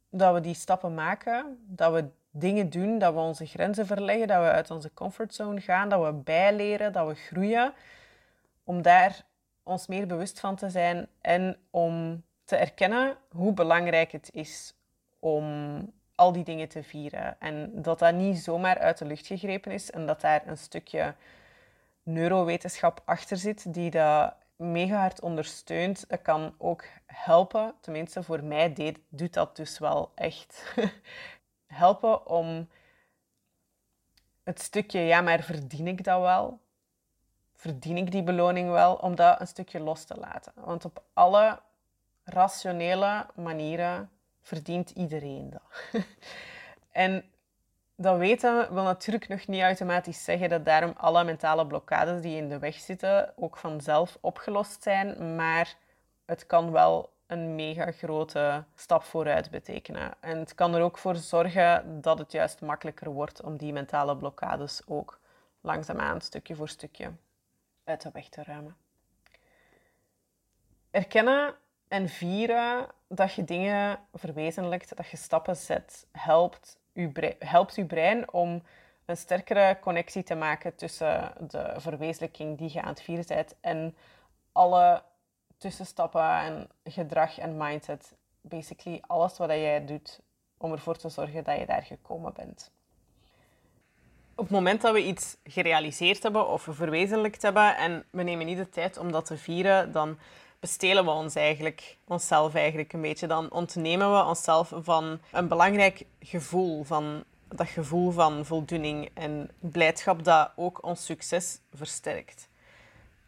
dat 0.10 0.34
we 0.34 0.40
die 0.40 0.54
stappen 0.54 0.94
maken, 0.94 1.66
dat 1.68 1.94
we 1.94 2.10
dingen 2.32 2.70
doen, 2.70 2.98
dat 2.98 3.14
we 3.14 3.20
onze 3.20 3.46
grenzen 3.46 3.86
verleggen, 3.86 4.28
dat 4.28 4.42
we 4.42 4.50
uit 4.50 4.72
onze 4.72 4.94
comfortzone 4.94 5.62
gaan, 5.62 5.90
dat 5.90 6.06
we 6.06 6.14
bijleren, 6.14 6.94
dat 6.94 7.08
we 7.08 7.14
groeien. 7.14 7.74
Om 8.64 8.82
daar 8.82 9.26
ons 9.64 9.88
meer 9.88 10.08
bewust 10.08 10.40
van 10.40 10.56
te 10.56 10.70
zijn 10.70 11.08
en 11.22 11.58
om 11.70 12.24
te 12.44 12.56
erkennen 12.56 13.18
hoe 13.32 13.54
belangrijk 13.54 14.12
het 14.12 14.30
is 14.34 14.74
om 15.20 15.46
al 16.16 16.32
die 16.32 16.44
dingen 16.44 16.70
te 16.70 16.84
vieren. 16.84 17.36
En 17.40 17.82
dat 17.82 18.00
dat 18.00 18.14
niet 18.14 18.38
zomaar 18.38 18.80
uit 18.80 18.98
de 18.98 19.06
lucht 19.06 19.28
gegrepen 19.28 19.72
is 19.72 19.92
en 19.92 20.06
dat 20.06 20.22
daar 20.22 20.48
een 20.48 20.58
stukje 20.58 21.16
neurowetenschap 22.04 23.02
achter 23.06 23.38
zit 23.38 23.74
die 23.74 23.90
dat 23.90 24.34
mega 24.60 25.00
hard 25.00 25.22
ondersteunt. 25.22 26.10
Dat 26.10 26.22
kan 26.22 26.56
ook 26.58 26.86
helpen, 27.06 27.76
tenminste 27.82 28.24
voor 28.24 28.44
mij 28.44 28.74
deed, 28.74 29.00
doet 29.10 29.34
dat 29.34 29.56
dus 29.56 29.80
wel 29.80 30.12
echt. 30.16 30.74
helpen 31.68 32.28
om 32.28 32.70
het 34.44 34.62
stukje, 34.62 35.00
ja, 35.00 35.22
maar 35.22 35.44
verdien 35.44 35.88
ik 35.88 36.04
dat 36.04 36.22
wel? 36.22 36.60
Verdien 37.54 37.98
ik 37.98 38.12
die 38.12 38.24
beloning 38.24 38.70
wel? 38.70 38.96
Om 38.96 39.16
dat 39.16 39.40
een 39.40 39.48
stukje 39.48 39.80
los 39.80 40.04
te 40.04 40.16
laten. 40.16 40.54
Want 40.56 40.86
op 40.86 41.04
alle 41.14 41.62
rationele 42.24 43.26
manieren 43.36 44.10
verdient 44.42 44.90
iedereen 44.90 45.50
dat. 45.50 46.04
en 46.92 47.24
dat 48.02 48.18
weten 48.18 48.74
wil 48.74 48.84
natuurlijk 48.84 49.28
nog 49.28 49.48
niet 49.48 49.62
automatisch 49.62 50.24
zeggen 50.24 50.50
dat 50.50 50.66
daarom 50.66 50.94
alle 50.98 51.24
mentale 51.24 51.68
blokkades 51.68 52.22
die 52.22 52.38
in 52.38 52.50
de 52.50 52.60
weg 52.60 52.76
zitten 52.76 53.34
ook 53.36 53.58
vanzelf 53.58 54.18
opgelost 54.22 54.84
zijn, 54.84 55.36
maar 55.36 55.76
het 56.26 56.46
kan 56.46 56.72
wel 56.72 57.14
een 57.28 57.56
mega 57.56 57.92
grote 57.92 58.64
stap 58.76 59.04
vooruit 59.04 59.50
betekenen. 59.50 60.14
En 60.20 60.38
het 60.38 60.56
kan 60.56 60.76
er 60.76 60.82
ook 60.82 60.98
voor 60.98 61.16
zorgen 61.16 62.02
dat 62.02 62.20
het 62.20 62.32
juist 62.32 62.62
makkelijker 62.62 63.10
wordt 63.10 63.42
om 63.42 63.58
die 63.58 63.74
mentale 63.74 64.18
blokkades 64.18 64.82
ook 64.88 65.20
langzaamaan, 65.62 66.22
stukje 66.22 66.56
voor 66.56 66.70
stukje, 66.70 67.12
uit 67.84 68.02
de 68.02 68.10
weg 68.14 68.30
te 68.30 68.44
ruimen. 68.44 68.76
Erkennen 70.92 71.56
en 71.88 72.10
vieren 72.10 72.88
dat 73.08 73.34
je 73.34 73.44
dingen 73.44 74.00
verwezenlijkt, 74.14 74.98
dat 74.98 75.10
je 75.10 75.18
stappen 75.18 75.56
zet, 75.56 76.08
helpt 76.12 76.79
je 77.02 77.10
brein, 77.10 77.36
helpt 77.40 77.76
je 77.76 77.86
brein 77.86 78.32
om 78.32 78.64
een 79.06 79.18
sterkere 79.18 79.78
connectie 79.82 80.24
te 80.24 80.36
maken 80.36 80.76
tussen 80.76 81.34
de 81.40 81.74
verwezenlijking 81.78 82.58
die 82.58 82.74
je 82.74 82.82
aan 82.82 82.90
het 82.90 83.02
vieren 83.02 83.26
bent 83.28 83.56
en 83.62 83.96
alle 84.52 85.04
tussenstappen 85.58 86.32
en 86.32 86.70
gedrag 86.84 87.38
en 87.38 87.58
mindset. 87.58 88.16
Basically 88.42 89.02
alles 89.08 89.38
wat 89.38 89.50
jij 89.50 89.86
doet 89.86 90.20
om 90.58 90.72
ervoor 90.72 90.98
te 90.98 91.10
zorgen 91.10 91.44
dat 91.44 91.60
je 91.60 91.66
daar 91.66 91.84
gekomen 91.84 92.34
bent. 92.34 92.72
Op 94.36 94.46
het 94.46 94.54
moment 94.54 94.82
dat 94.82 94.94
we 94.94 95.06
iets 95.06 95.38
gerealiseerd 95.44 96.24
hebben 96.24 96.48
of 96.48 96.68
verwezenlijkt 96.70 97.42
hebben 97.42 97.78
en 97.78 98.06
we 98.12 98.24
nemen 98.24 98.46
niet 98.46 98.58
de 98.58 98.70
tijd 98.70 98.98
om 98.98 99.12
dat 99.12 99.26
te 99.26 99.38
vieren, 99.38 99.92
dan 99.92 100.18
bestelen 100.60 101.06
we 101.06 101.12
ons 101.12 101.36
eigenlijk, 101.36 101.98
onszelf 102.08 102.56
eigenlijk 102.56 102.94
een 102.94 103.02
beetje. 103.02 103.28
Dan 103.28 103.52
ontnemen 103.52 104.14
we 104.14 104.24
onszelf 104.24 104.74
van 104.76 105.20
een 105.32 105.48
belangrijk 105.48 106.06
gevoel, 106.20 106.84
van 106.84 107.24
dat 107.48 107.68
gevoel 107.68 108.12
van 108.12 108.46
voldoening 108.46 109.10
en 109.14 109.50
blijdschap 109.60 110.24
dat 110.24 110.52
ook 110.56 110.84
ons 110.84 111.06
succes 111.06 111.60
versterkt. 111.74 112.48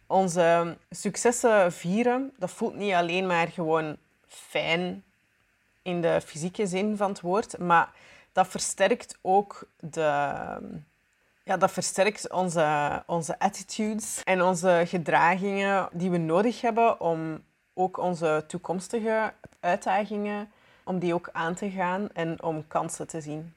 Onze 0.08 0.78
successen 0.90 1.74
vieren, 1.74 2.34
dat 2.38 2.52
voelt 2.52 2.76
niet 2.76 2.94
alleen 2.94 3.28
maar 3.28 3.48
gewoon 3.48 3.98
fijn 4.28 5.04
in 5.82 6.02
de 6.02 6.22
fysieke 6.26 6.68
zin 6.68 6.98
van 6.98 7.10
het 7.10 7.22
woord, 7.22 7.58
maar 7.58 7.94
dat 8.32 8.48
versterkt 8.48 9.18
ook 9.22 9.68
de, 9.80 10.34
ja, 11.44 11.58
dat 11.58 11.72
versterkt 11.72 12.32
onze, 12.32 13.04
onze 13.06 13.40
attitudes 13.40 14.22
en 14.24 14.42
onze 14.42 14.84
gedragingen 14.86 15.90
die 15.92 16.12
we 16.12 16.18
nodig 16.18 16.62
hebben 16.62 17.02
om 17.02 17.44
ook 17.74 17.98
onze 17.98 18.44
toekomstige 18.48 19.34
uitdagingen, 19.60 20.52
om 20.84 21.00
die 21.00 21.14
ook 21.14 21.30
aan 21.32 21.56
te 21.56 21.70
gaan 21.70 22.10
en 22.14 22.44
om 22.44 22.68
kansen 22.68 23.08
te 23.08 23.22
zien. 23.22 23.54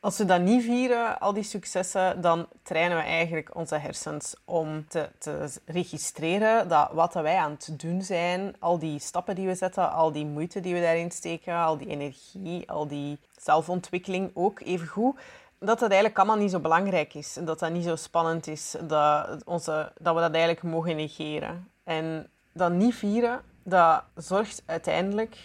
Als 0.00 0.18
we 0.18 0.24
dat 0.24 0.40
niet 0.40 0.62
vieren, 0.62 1.20
al 1.20 1.32
die 1.32 1.42
successen, 1.42 2.20
dan 2.20 2.46
trainen 2.62 2.96
we 2.96 3.02
eigenlijk 3.02 3.54
onze 3.54 3.76
hersens 3.76 4.34
om 4.44 4.88
te, 4.88 5.08
te 5.18 5.50
registreren 5.64 6.68
dat 6.68 6.90
wat 6.92 7.14
wij 7.14 7.36
aan 7.36 7.50
het 7.50 7.80
doen 7.80 8.02
zijn, 8.02 8.56
al 8.58 8.78
die 8.78 8.98
stappen 8.98 9.34
die 9.34 9.46
we 9.46 9.54
zetten, 9.54 9.92
al 9.92 10.12
die 10.12 10.26
moeite 10.26 10.60
die 10.60 10.74
we 10.74 10.80
daarin 10.80 11.10
steken, 11.10 11.54
al 11.54 11.76
die 11.76 11.88
energie, 11.88 12.70
al 12.70 12.86
die 12.86 13.18
zelfontwikkeling 13.36 14.30
ook 14.34 14.60
even 14.60 14.86
goed, 14.86 15.18
dat 15.58 15.78
dat 15.78 15.90
eigenlijk 15.90 16.18
allemaal 16.18 16.36
niet 16.36 16.50
zo 16.50 16.60
belangrijk 16.60 17.14
is. 17.14 17.36
En 17.36 17.44
dat 17.44 17.58
dat 17.58 17.70
niet 17.70 17.84
zo 17.84 17.96
spannend 17.96 18.46
is. 18.46 18.76
Dat, 18.82 19.44
onze, 19.44 19.92
dat 20.00 20.14
we 20.14 20.20
dat 20.20 20.32
eigenlijk 20.32 20.62
mogen 20.62 20.96
negeren. 20.96 21.70
En 21.84 22.30
dat 22.52 22.72
niet 22.72 22.94
vieren, 22.94 23.40
dat 23.62 24.02
zorgt 24.14 24.62
uiteindelijk 24.66 25.36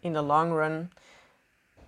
in 0.00 0.12
de 0.12 0.20
long 0.20 0.52
run 0.52 0.92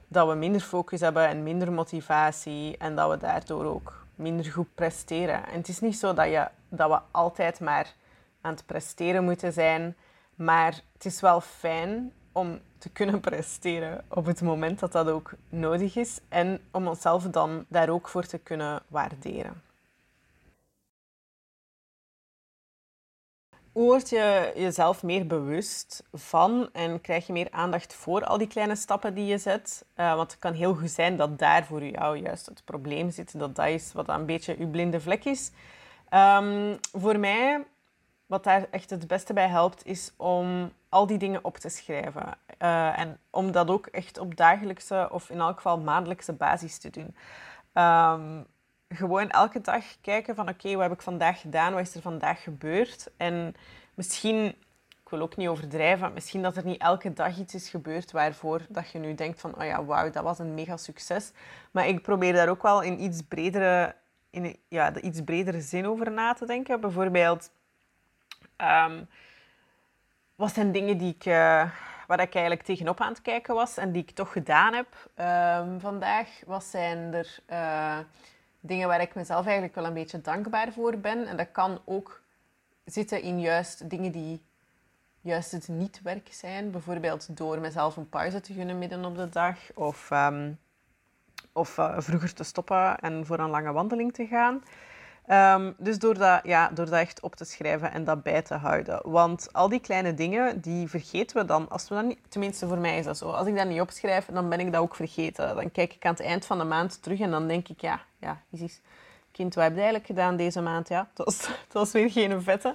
dat 0.08 0.28
we 0.28 0.34
minder 0.34 0.60
focus 0.60 1.00
hebben 1.00 1.28
en 1.28 1.42
minder 1.42 1.72
motivatie. 1.72 2.76
En 2.76 2.96
dat 2.96 3.10
we 3.10 3.16
daardoor 3.16 3.64
ook 3.64 4.06
minder 4.14 4.44
goed 4.44 4.74
presteren. 4.74 5.46
En 5.46 5.58
het 5.58 5.68
is 5.68 5.80
niet 5.80 5.98
zo 5.98 6.14
dat, 6.14 6.26
je, 6.26 6.48
dat 6.68 6.90
we 6.90 6.98
altijd 7.10 7.60
maar 7.60 7.94
aan 8.40 8.52
het 8.52 8.66
presteren 8.66 9.24
moeten 9.24 9.52
zijn. 9.52 9.96
Maar 10.34 10.80
het 10.92 11.04
is 11.04 11.20
wel 11.20 11.40
fijn 11.40 12.12
om 12.32 12.60
te 12.78 12.88
kunnen 12.88 13.20
presteren 13.20 14.04
op 14.08 14.26
het 14.26 14.42
moment 14.42 14.78
dat 14.78 14.92
dat 14.92 15.08
ook 15.08 15.32
nodig 15.48 15.96
is 15.96 16.20
en 16.28 16.60
om 16.70 16.86
onszelf 16.86 17.24
dan 17.24 17.64
daar 17.68 17.88
ook 17.88 18.08
voor 18.08 18.24
te 18.24 18.38
kunnen 18.38 18.82
waarderen. 18.88 19.62
Hoe 23.72 23.84
word 23.84 24.08
je 24.08 24.52
jezelf 24.54 25.02
meer 25.02 25.26
bewust 25.26 26.04
van 26.12 26.68
en 26.72 27.00
krijg 27.00 27.26
je 27.26 27.32
meer 27.32 27.50
aandacht 27.50 27.94
voor 27.94 28.24
al 28.24 28.38
die 28.38 28.46
kleine 28.46 28.76
stappen 28.76 29.14
die 29.14 29.26
je 29.26 29.38
zet? 29.38 29.84
Uh, 29.96 30.14
want 30.14 30.30
het 30.30 30.40
kan 30.40 30.52
heel 30.52 30.74
goed 30.74 30.90
zijn 30.90 31.16
dat 31.16 31.38
daar 31.38 31.64
voor 31.64 31.84
jou 31.84 32.16
juist 32.16 32.46
het 32.46 32.62
probleem 32.64 33.10
zit, 33.10 33.38
dat 33.38 33.56
dat 33.56 33.66
is 33.66 33.92
wat 33.92 34.08
een 34.08 34.26
beetje 34.26 34.56
je 34.58 34.66
blinde 34.66 35.00
vlek 35.00 35.24
is. 35.24 35.50
Um, 36.10 36.78
voor 36.92 37.18
mij 37.18 37.64
wat 38.32 38.44
daar 38.44 38.66
echt 38.70 38.90
het 38.90 39.06
beste 39.06 39.32
bij 39.32 39.48
helpt, 39.48 39.86
is 39.86 40.12
om 40.16 40.72
al 40.88 41.06
die 41.06 41.18
dingen 41.18 41.44
op 41.44 41.56
te 41.56 41.68
schrijven. 41.68 42.38
Uh, 42.58 42.98
en 42.98 43.18
om 43.30 43.52
dat 43.52 43.68
ook 43.70 43.86
echt 43.86 44.18
op 44.18 44.36
dagelijkse 44.36 45.08
of 45.10 45.30
in 45.30 45.38
elk 45.38 45.56
geval 45.56 45.80
maandelijkse 45.80 46.32
basis 46.32 46.78
te 46.78 46.90
doen. 46.90 47.14
Um, 47.84 48.46
gewoon 48.88 49.30
elke 49.30 49.60
dag 49.60 49.84
kijken 50.00 50.34
van 50.34 50.48
oké, 50.48 50.72
wat 50.72 50.82
heb 50.82 50.92
ik 50.92 51.02
vandaag 51.02 51.40
gedaan? 51.40 51.72
Wat 51.72 51.80
is 51.80 51.94
er 51.94 52.00
vandaag 52.00 52.42
gebeurd? 52.42 53.10
En 53.16 53.54
misschien, 53.94 54.44
ik 55.02 55.08
wil 55.10 55.20
ook 55.20 55.36
niet 55.36 55.48
overdrijven, 55.48 56.12
misschien 56.12 56.42
dat 56.42 56.56
er 56.56 56.64
niet 56.64 56.80
elke 56.80 57.12
dag 57.12 57.38
iets 57.38 57.54
is 57.54 57.68
gebeurd 57.68 58.12
waarvoor 58.12 58.60
dat 58.68 58.90
je 58.90 58.98
nu 58.98 59.14
denkt 59.14 59.40
van 59.40 59.54
oh 59.58 59.64
ja, 59.64 59.84
wauw, 59.84 60.10
dat 60.10 60.22
was 60.22 60.38
een 60.38 60.54
mega 60.54 60.76
succes. 60.76 61.32
Maar 61.70 61.86
ik 61.86 62.02
probeer 62.02 62.32
daar 62.32 62.48
ook 62.48 62.62
wel 62.62 62.80
in 62.82 63.02
iets 63.02 63.22
bredere, 63.22 63.94
in, 64.30 64.56
ja, 64.68 65.00
iets 65.00 65.20
bredere 65.24 65.60
zin 65.60 65.86
over 65.86 66.10
na 66.10 66.32
te 66.32 66.46
denken. 66.46 66.80
Bijvoorbeeld 66.80 67.50
Um, 68.62 69.08
wat 70.34 70.54
zijn 70.54 70.72
dingen 70.72 70.98
die 70.98 71.14
ik, 71.14 71.26
uh, 71.26 71.70
waar 72.06 72.20
ik 72.20 72.34
eigenlijk 72.34 72.62
tegenop 72.62 73.00
aan 73.00 73.12
het 73.12 73.22
kijken 73.22 73.54
was 73.54 73.76
en 73.76 73.92
die 73.92 74.02
ik 74.02 74.10
toch 74.10 74.32
gedaan 74.32 74.74
heb 74.74 75.10
um, 75.16 75.80
vandaag? 75.80 76.28
Wat 76.46 76.64
zijn 76.64 77.14
er 77.14 77.38
uh, 77.50 77.98
dingen 78.60 78.88
waar 78.88 79.00
ik 79.00 79.14
mezelf 79.14 79.44
eigenlijk 79.44 79.74
wel 79.74 79.84
een 79.84 79.92
beetje 79.94 80.20
dankbaar 80.20 80.72
voor 80.72 80.98
ben? 80.98 81.26
En 81.26 81.36
dat 81.36 81.52
kan 81.52 81.80
ook 81.84 82.20
zitten 82.84 83.22
in 83.22 83.40
juist 83.40 83.90
dingen 83.90 84.12
die 84.12 84.42
juist 85.20 85.52
het 85.52 85.68
niet-werk 85.68 86.28
zijn. 86.30 86.70
Bijvoorbeeld 86.70 87.36
door 87.36 87.60
mezelf 87.60 87.96
een 87.96 88.08
pauze 88.08 88.40
te 88.40 88.52
gunnen 88.52 88.78
midden 88.78 89.04
op 89.04 89.16
de 89.16 89.28
dag. 89.28 89.56
Of, 89.74 90.10
um, 90.10 90.58
of 91.52 91.78
uh, 91.78 91.94
vroeger 91.98 92.34
te 92.34 92.44
stoppen 92.44 92.98
en 92.98 93.26
voor 93.26 93.38
een 93.38 93.50
lange 93.50 93.72
wandeling 93.72 94.12
te 94.12 94.26
gaan. 94.26 94.62
Ehm, 95.26 95.72
dus 95.78 95.98
door 95.98 96.18
dat, 96.18 96.40
ja, 96.44 96.68
door 96.68 96.84
dat 96.84 96.94
echt 96.94 97.20
op 97.20 97.34
te 97.34 97.44
schrijven 97.44 97.92
en 97.92 98.04
dat 98.04 98.22
bij 98.22 98.42
te 98.42 98.54
houden. 98.54 99.10
Want 99.10 99.52
al 99.52 99.68
die 99.68 99.80
kleine 99.80 100.14
dingen, 100.14 100.60
die 100.60 100.88
vergeten 100.88 101.36
we 101.36 101.44
dan. 101.44 101.68
Als 101.68 101.88
we 101.88 101.94
dan 101.94 102.06
niet, 102.06 102.18
tenminste, 102.28 102.68
voor 102.68 102.78
mij 102.78 102.98
is 102.98 103.04
dat 103.04 103.18
zo. 103.18 103.30
Als 103.30 103.46
ik 103.46 103.56
dat 103.56 103.66
niet 103.66 103.80
opschrijf, 103.80 104.26
dan 104.26 104.48
ben 104.48 104.60
ik 104.60 104.72
dat 104.72 104.80
ook 104.80 104.94
vergeten. 104.94 105.56
Dan 105.56 105.70
kijk 105.70 105.94
ik 105.94 106.04
aan 106.04 106.12
het 106.12 106.22
eind 106.22 106.44
van 106.44 106.58
de 106.58 106.64
maand 106.64 107.02
terug 107.02 107.20
en 107.20 107.30
dan 107.30 107.48
denk 107.48 107.68
ik, 107.68 107.80
ja, 107.80 108.00
ja, 108.18 108.42
is 108.50 108.80
kind, 109.32 109.54
wat 109.54 109.64
heb 109.64 109.72
je 109.72 109.80
eigenlijk 109.80 110.06
gedaan 110.06 110.36
deze 110.36 110.60
maand? 110.60 110.88
Ja, 110.88 111.08
het 111.14 111.24
was, 111.24 111.46
het 111.64 111.72
was 111.72 111.92
weer 111.92 112.10
geen 112.10 112.42
vette. 112.42 112.74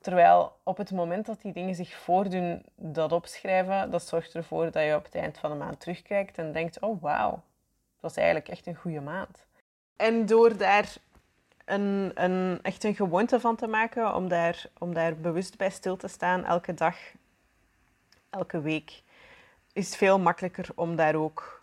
Terwijl 0.00 0.52
op 0.62 0.76
het 0.76 0.90
moment 0.90 1.26
dat 1.26 1.42
die 1.42 1.52
dingen 1.52 1.74
zich 1.74 1.96
voordoen, 1.96 2.62
dat 2.74 3.12
opschrijven, 3.12 3.90
dat 3.90 4.02
zorgt 4.02 4.34
ervoor 4.34 4.70
dat 4.70 4.84
je 4.84 4.94
op 4.94 5.04
het 5.04 5.14
eind 5.14 5.38
van 5.38 5.50
de 5.50 5.56
maand 5.56 5.80
terugkijkt 5.80 6.38
en 6.38 6.52
denkt, 6.52 6.80
oh 6.80 7.02
wauw, 7.02 7.30
dat 7.30 8.00
was 8.00 8.16
eigenlijk 8.16 8.48
echt 8.48 8.66
een 8.66 8.74
goede 8.74 9.00
maand. 9.00 9.46
En 9.96 10.26
door 10.26 10.56
daar 10.56 10.94
een, 11.68 12.58
echt 12.62 12.84
een 12.84 12.94
gewoonte 12.94 13.40
van 13.40 13.56
te 13.56 13.66
maken, 13.66 14.14
om 14.14 14.28
daar, 14.28 14.64
om 14.78 14.94
daar 14.94 15.16
bewust 15.16 15.56
bij 15.56 15.70
stil 15.70 15.96
te 15.96 16.08
staan, 16.08 16.44
elke 16.44 16.74
dag, 16.74 16.96
elke 18.30 18.60
week, 18.60 19.02
is 19.72 19.96
veel 19.96 20.18
makkelijker 20.18 20.68
om 20.74 20.96
daar 20.96 21.14
ook 21.14 21.62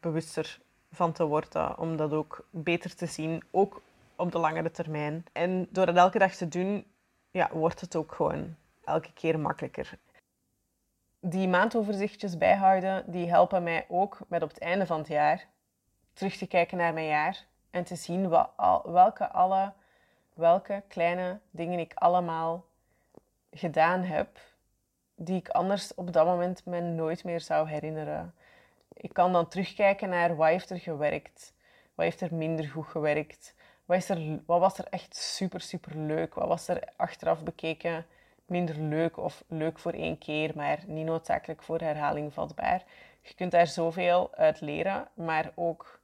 bewuster 0.00 0.60
van 0.92 1.12
te 1.12 1.24
worden, 1.24 1.78
om 1.78 1.96
dat 1.96 2.12
ook 2.12 2.46
beter 2.50 2.94
te 2.94 3.06
zien, 3.06 3.42
ook 3.50 3.82
op 4.16 4.32
de 4.32 4.38
langere 4.38 4.70
termijn. 4.70 5.24
En 5.32 5.68
door 5.70 5.86
het 5.86 5.96
elke 5.96 6.18
dag 6.18 6.34
te 6.34 6.48
doen, 6.48 6.84
ja, 7.30 7.50
wordt 7.52 7.80
het 7.80 7.96
ook 7.96 8.14
gewoon 8.14 8.56
elke 8.84 9.12
keer 9.12 9.38
makkelijker. 9.38 9.98
Die 11.20 11.48
maandoverzichtjes 11.48 12.38
bijhouden, 12.38 13.04
die 13.06 13.28
helpen 13.28 13.62
mij 13.62 13.84
ook 13.88 14.18
met 14.28 14.42
op 14.42 14.48
het 14.48 14.58
einde 14.58 14.86
van 14.86 14.98
het 14.98 15.08
jaar 15.08 15.46
terug 16.12 16.36
te 16.36 16.46
kijken 16.46 16.76
naar 16.78 16.92
mijn 16.92 17.06
jaar 17.06 17.48
en 17.70 17.84
te 17.84 17.96
zien 17.96 18.28
welke, 18.84 19.28
alle, 19.28 19.72
welke 20.34 20.82
kleine 20.88 21.38
dingen 21.50 21.78
ik 21.78 21.94
allemaal 21.94 22.64
gedaan 23.52 24.02
heb, 24.02 24.38
die 25.14 25.36
ik 25.36 25.48
anders 25.48 25.94
op 25.94 26.12
dat 26.12 26.26
moment 26.26 26.64
me 26.64 26.80
nooit 26.80 27.24
meer 27.24 27.40
zou 27.40 27.68
herinneren. 27.68 28.34
Ik 28.92 29.12
kan 29.12 29.32
dan 29.32 29.48
terugkijken 29.48 30.08
naar 30.08 30.36
wat 30.36 30.48
heeft 30.48 30.70
er 30.70 30.78
gewerkt, 30.78 31.52
wat 31.94 32.04
heeft 32.04 32.20
er 32.20 32.34
minder 32.34 32.64
goed 32.64 32.86
gewerkt, 32.86 33.54
wat, 33.84 33.96
is 33.96 34.08
er, 34.08 34.40
wat 34.46 34.60
was 34.60 34.78
er 34.78 34.86
echt 34.90 35.16
super, 35.16 35.60
super 35.60 35.96
leuk, 35.96 36.34
wat 36.34 36.48
was 36.48 36.68
er 36.68 36.82
achteraf 36.96 37.42
bekeken 37.42 38.06
minder 38.50 38.76
leuk 38.76 39.16
of 39.16 39.44
leuk 39.48 39.78
voor 39.78 39.92
één 39.92 40.18
keer, 40.18 40.52
maar 40.54 40.78
niet 40.86 41.06
noodzakelijk 41.06 41.62
voor 41.62 41.80
herhaling 41.80 42.32
vatbaar. 42.32 42.84
Je 43.22 43.34
kunt 43.34 43.50
daar 43.50 43.66
zoveel 43.66 44.34
uit 44.34 44.60
leren, 44.60 45.08
maar 45.14 45.52
ook 45.54 45.99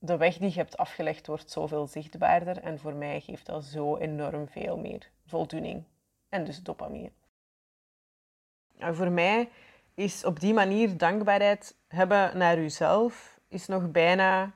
de 0.00 0.16
weg 0.16 0.36
die 0.36 0.48
je 0.48 0.56
hebt 0.56 0.76
afgelegd 0.76 1.26
wordt 1.26 1.50
zoveel 1.50 1.86
zichtbaarder. 1.86 2.58
En 2.58 2.78
voor 2.78 2.94
mij 2.94 3.20
geeft 3.20 3.46
dat 3.46 3.64
zo 3.64 3.96
enorm 3.96 4.48
veel 4.48 4.78
meer 4.78 5.10
voldoening. 5.26 5.84
En 6.28 6.44
dus 6.44 6.62
dopamine. 6.62 7.10
Voor 8.78 9.10
mij 9.10 9.48
is 9.94 10.24
op 10.24 10.40
die 10.40 10.54
manier 10.54 10.96
dankbaarheid 10.96 11.74
hebben 11.88 12.38
naar 12.38 12.56
jezelf 12.56 13.38
is 13.48 13.66
nog 13.66 13.90
bijna 13.90 14.52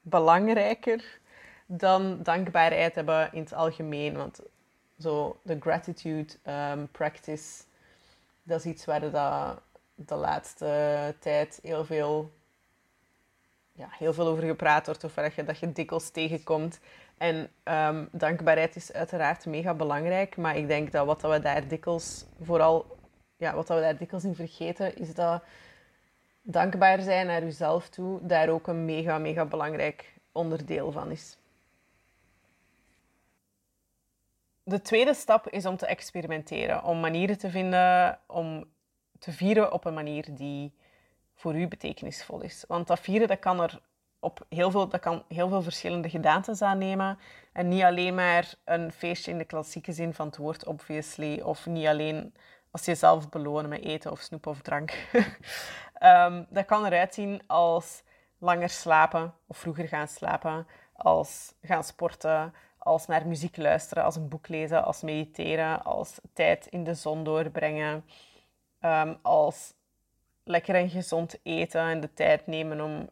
belangrijker 0.00 1.20
dan 1.66 2.22
dankbaarheid 2.22 2.94
hebben 2.94 3.32
in 3.32 3.40
het 3.40 3.52
algemeen. 3.52 4.16
Want 4.16 4.40
zo 4.98 5.40
de 5.42 5.56
gratitude 5.60 6.32
um, 6.44 6.88
practice, 6.90 7.62
dat 8.42 8.58
is 8.58 8.66
iets 8.66 8.84
waar 8.84 9.00
de, 9.00 9.54
de 9.94 10.14
laatste 10.14 11.14
tijd 11.18 11.58
heel 11.62 11.84
veel, 11.84 12.32
ja, 13.80 13.88
heel 13.90 14.12
veel 14.12 14.26
over 14.26 14.44
gepraat 14.44 14.86
wordt. 14.86 15.04
Of 15.04 15.14
waar 15.14 15.32
je, 15.36 15.44
dat 15.44 15.58
je 15.58 15.72
dikwijls 15.72 16.10
tegenkomt. 16.10 16.80
En 17.18 17.50
um, 17.64 18.08
dankbaarheid 18.12 18.76
is 18.76 18.92
uiteraard 18.92 19.46
mega 19.46 19.74
belangrijk. 19.74 20.36
Maar 20.36 20.56
ik 20.56 20.66
denk 20.66 20.92
dat 20.92 21.06
wat 21.06 21.22
we 21.22 21.40
daar 21.40 21.68
dikwijls 21.68 22.24
vooral 22.42 22.98
ja, 23.36 23.54
wat 23.54 23.68
we 23.68 23.74
daar 23.74 23.96
dikwijls 23.96 24.24
in 24.24 24.34
vergeten, 24.34 24.96
is 24.96 25.14
dat 25.14 25.42
dankbaar 26.42 27.00
zijn 27.00 27.26
naar 27.26 27.42
jezelf 27.42 27.88
toe 27.88 28.26
daar 28.26 28.48
ook 28.48 28.66
een 28.66 28.84
mega, 28.84 29.18
mega 29.18 29.44
belangrijk 29.44 30.14
onderdeel 30.32 30.92
van 30.92 31.10
is. 31.10 31.38
De 34.62 34.82
tweede 34.82 35.14
stap 35.14 35.48
is 35.48 35.66
om 35.66 35.76
te 35.76 35.86
experimenteren, 35.86 36.84
om 36.84 37.00
manieren 37.00 37.38
te 37.38 37.50
vinden 37.50 38.18
om 38.26 38.64
te 39.18 39.32
vieren 39.32 39.72
op 39.72 39.84
een 39.84 39.94
manier 39.94 40.26
die 40.30 40.72
voor 41.40 41.54
u 41.54 41.68
betekenisvol 41.68 42.40
is. 42.40 42.64
Want 42.68 42.86
dat 42.86 43.00
vieren 43.00 43.28
dat 43.28 43.38
kan 43.38 43.60
er 43.60 43.80
op 44.18 44.46
heel 44.48 44.70
veel, 44.70 44.88
dat 44.88 45.00
kan 45.00 45.22
heel 45.28 45.48
veel 45.48 45.62
verschillende 45.62 46.10
gedaantes 46.10 46.62
aannemen. 46.62 47.18
En 47.52 47.68
niet 47.68 47.82
alleen 47.82 48.14
maar 48.14 48.54
een 48.64 48.92
feestje 48.92 49.30
in 49.30 49.38
de 49.38 49.44
klassieke 49.44 49.92
zin 49.92 50.14
van 50.14 50.26
het 50.26 50.36
woord, 50.36 50.66
obviously. 50.66 51.40
Of 51.40 51.66
niet 51.66 51.86
alleen 51.86 52.34
als 52.70 52.84
je 52.84 52.90
jezelf 52.90 53.28
belonen 53.28 53.68
met 53.68 53.84
eten 53.84 54.10
of 54.10 54.20
snoep 54.20 54.46
of 54.46 54.60
drank. 54.60 55.08
um, 56.02 56.46
dat 56.56 56.64
kan 56.64 56.84
eruit 56.84 57.14
zien 57.14 57.42
als 57.46 58.02
langer 58.38 58.68
slapen 58.68 59.34
of 59.46 59.56
vroeger 59.56 59.88
gaan 59.88 60.08
slapen, 60.08 60.66
als 60.92 61.54
gaan 61.62 61.84
sporten, 61.84 62.54
als 62.78 63.06
naar 63.06 63.26
muziek 63.26 63.56
luisteren, 63.56 64.04
als 64.04 64.16
een 64.16 64.28
boek 64.28 64.48
lezen, 64.48 64.84
als 64.84 65.02
mediteren, 65.02 65.84
als 65.84 66.20
tijd 66.32 66.66
in 66.66 66.84
de 66.84 66.94
zon 66.94 67.24
doorbrengen, 67.24 68.04
um, 68.80 69.18
als 69.22 69.74
lekker 70.44 70.74
en 70.74 70.90
gezond 70.90 71.38
eten 71.42 71.80
en 71.80 72.00
de 72.00 72.14
tijd 72.14 72.46
nemen 72.46 72.80
om 72.80 73.08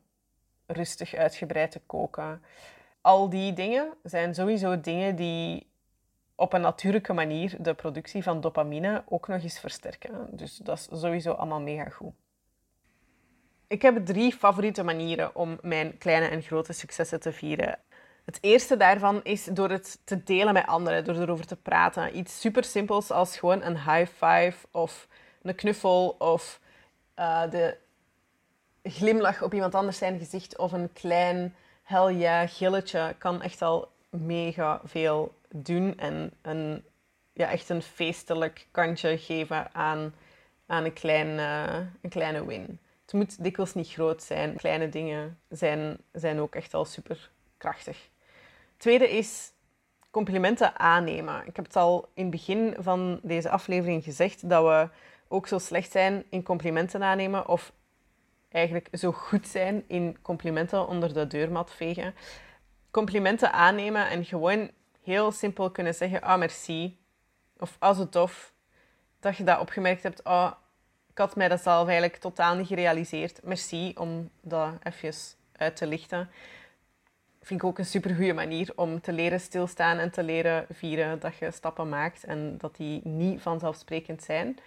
rustig 0.67 1.15
uitgebreid 1.15 1.71
te 1.71 1.81
koken. 1.87 2.43
Al 3.01 3.29
die 3.29 3.53
dingen 3.53 3.95
zijn 4.03 4.35
sowieso 4.35 4.81
dingen 4.81 5.17
die 5.17 5.67
op 6.35 6.53
een 6.53 6.61
natuurlijke 6.61 7.13
manier 7.13 7.57
de 7.59 7.75
productie 7.75 8.23
van 8.23 8.41
dopamine 8.41 9.03
ook 9.09 9.29
nog 9.29 9.43
eens 9.43 9.61
versterken. 9.61 10.29
Dus 10.31 10.57
dat 10.57 10.79
is 10.79 11.01
sowieso 11.01 11.33
allemaal 11.33 11.61
mega 11.61 11.89
goed. 11.89 12.13
Ik 13.67 13.83
heb 13.83 14.07
drie 14.07 14.33
favoriete 14.33 14.83
manieren 14.83 15.35
om 15.35 15.59
mijn 15.63 15.99
kleine 15.99 16.27
en 16.27 16.43
grote 16.43 16.73
successen 16.73 17.21
te 17.21 17.33
vieren. 17.33 17.79
Het 18.25 18.39
eerste 18.41 18.77
daarvan 18.77 19.21
is 19.23 19.45
door 19.45 19.71
het 19.71 20.01
te 20.05 20.23
delen 20.23 20.53
met 20.53 20.67
anderen, 20.67 21.05
door 21.05 21.15
erover 21.15 21.47
te 21.47 21.57
praten. 21.57 22.17
Iets 22.17 22.41
super 22.41 22.65
simpels 22.65 23.11
als 23.11 23.39
gewoon 23.39 23.63
een 23.63 23.77
high 23.77 24.11
five 24.13 24.67
of 24.71 25.09
een 25.43 25.55
knuffel 25.55 26.17
of 26.19 26.61
uh, 27.19 27.51
de 27.51 27.77
glimlach 28.83 29.43
op 29.43 29.55
iemand 29.55 29.75
anders 29.75 29.99
zijn 29.99 30.19
gezicht 30.19 30.59
of 30.59 30.73
een 30.73 30.93
klein 30.93 31.55
hell 31.83 32.15
yeah 32.15 32.49
gilletje 32.49 33.15
kan 33.19 33.43
echt 33.43 33.63
al 33.63 33.89
mega 34.11 34.81
veel 34.85 35.35
doen 35.49 35.99
en 35.99 36.33
een, 36.43 36.85
ja, 37.33 37.51
echt 37.51 37.69
een 37.69 37.83
feestelijk 37.83 38.67
kantje 38.71 39.19
geven 39.19 39.75
aan, 39.75 40.15
aan 40.67 40.85
een, 40.85 40.93
klein, 40.93 41.29
uh, 41.29 41.87
een 42.03 42.11
kleine 42.11 42.47
win. 42.47 42.79
Het 43.03 43.13
moet 43.13 43.45
dikwijls 43.45 43.75
niet 43.75 43.89
groot 43.89 44.23
zijn. 44.23 44.57
Kleine 44.57 44.89
dingen 44.89 45.39
zijn, 45.49 45.99
zijn 46.13 46.41
ook 46.41 46.55
echt 46.55 46.75
al 46.75 46.85
super 46.85 47.31
krachtig. 47.57 48.09
Tweede 48.77 49.11
is 49.11 49.53
complimenten 50.11 50.79
aannemen. 50.79 51.47
Ik 51.47 51.57
heb 51.57 51.65
het 51.65 51.77
al 51.77 52.09
in 52.15 52.23
het 52.23 52.31
begin 52.31 52.77
van 52.79 53.21
deze 53.23 53.51
aflevering 53.51 54.05
gezegd 54.05 54.49
dat 54.49 54.65
we 54.65 54.89
ook 55.29 55.47
zo 55.47 55.59
slecht 55.59 55.91
zijn 55.91 56.25
in 56.31 56.43
complimenten 56.43 57.03
aannemen 57.03 57.49
of 57.49 57.73
eigenlijk 58.49 58.89
zo 58.93 59.13
goed 59.13 59.47
zijn 59.47 59.85
in 59.87 60.19
complimenten 60.23 60.89
onder 60.89 61.15
de 61.15 61.27
deurmat 61.27 61.73
vegen. 61.73 62.15
Complimenten 62.91 63.53
aannemen 63.53 64.09
en 64.09 64.25
gewoon 64.25 64.71
heel 65.03 65.33
simpel 65.33 65.71
kunnen 65.71 65.95
zeggen, 65.95 66.23
ah, 66.23 66.39
merci. 66.39 66.99
Of, 67.59 67.77
ah, 67.79 67.97
zo 67.97 68.09
tof. 68.09 68.53
Dat 69.21 69.37
je 69.37 69.45
dat 69.45 69.61
opgemerkt 69.61 70.03
hebt, 70.03 70.25
ah, 70.25 70.53
ik 71.11 71.19
had 71.19 71.37
mij 71.37 71.49
dat 71.49 71.63
zelf 71.63 71.89
eigenlijk 71.89 72.17
totaal 72.17 72.55
niet 72.55 72.67
gerealiseerd. 72.67 73.41
Merci 73.43 73.93
om 73.97 74.31
dat 74.41 74.73
even 74.83 75.15
uit 75.57 75.77
te 75.77 75.87
lichten. 75.87 76.31
Vind 77.43 77.61
ik 77.61 77.67
ook 77.67 77.79
een 77.79 77.85
super 77.85 78.15
goede 78.15 78.33
manier 78.33 78.73
om 78.77 79.01
te 79.01 79.13
leren 79.13 79.41
stilstaan 79.41 79.99
en 79.99 80.11
te 80.11 80.23
leren 80.23 80.67
vieren 80.71 81.19
dat 81.21 81.37
je 81.37 81.51
stappen 81.51 81.89
maakt 81.89 82.25
en 82.25 82.59
dat 82.59 82.77
die 82.77 83.01
niet 83.05 83.43
vanzelfsprekend 83.43 84.23
zijn. 84.23 84.59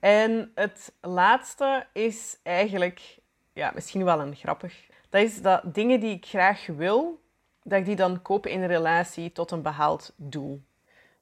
En 0.00 0.52
het 0.54 0.92
laatste 1.00 1.86
is 1.92 2.38
eigenlijk, 2.42 3.18
ja, 3.52 3.70
misschien 3.74 4.04
wel 4.04 4.20
een 4.20 4.34
grappig. 4.34 4.86
Dat 5.08 5.22
is 5.22 5.42
dat 5.42 5.74
dingen 5.74 6.00
die 6.00 6.14
ik 6.14 6.26
graag 6.26 6.66
wil, 6.66 7.20
dat 7.62 7.78
ik 7.78 7.84
die 7.84 7.96
dan 7.96 8.22
koop 8.22 8.46
in 8.46 8.64
relatie 8.64 9.32
tot 9.32 9.50
een 9.50 9.62
behaald 9.62 10.12
doel. 10.16 10.62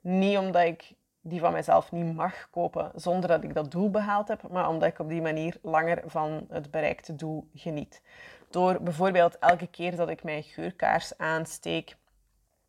Niet 0.00 0.38
omdat 0.38 0.64
ik 0.64 0.94
die 1.20 1.40
van 1.40 1.52
mezelf 1.52 1.92
niet 1.92 2.14
mag 2.14 2.50
kopen 2.50 2.92
zonder 2.94 3.28
dat 3.28 3.44
ik 3.44 3.54
dat 3.54 3.70
doel 3.70 3.90
behaald 3.90 4.28
heb, 4.28 4.48
maar 4.50 4.68
omdat 4.68 4.88
ik 4.88 4.98
op 4.98 5.08
die 5.08 5.22
manier 5.22 5.56
langer 5.62 6.02
van 6.06 6.46
het 6.50 6.70
bereikte 6.70 7.14
doel 7.14 7.48
geniet. 7.54 8.02
Door 8.50 8.82
bijvoorbeeld 8.82 9.38
elke 9.38 9.66
keer 9.66 9.96
dat 9.96 10.08
ik 10.08 10.22
mijn 10.22 10.42
geurkaars 10.42 11.18
aansteek, 11.18 11.96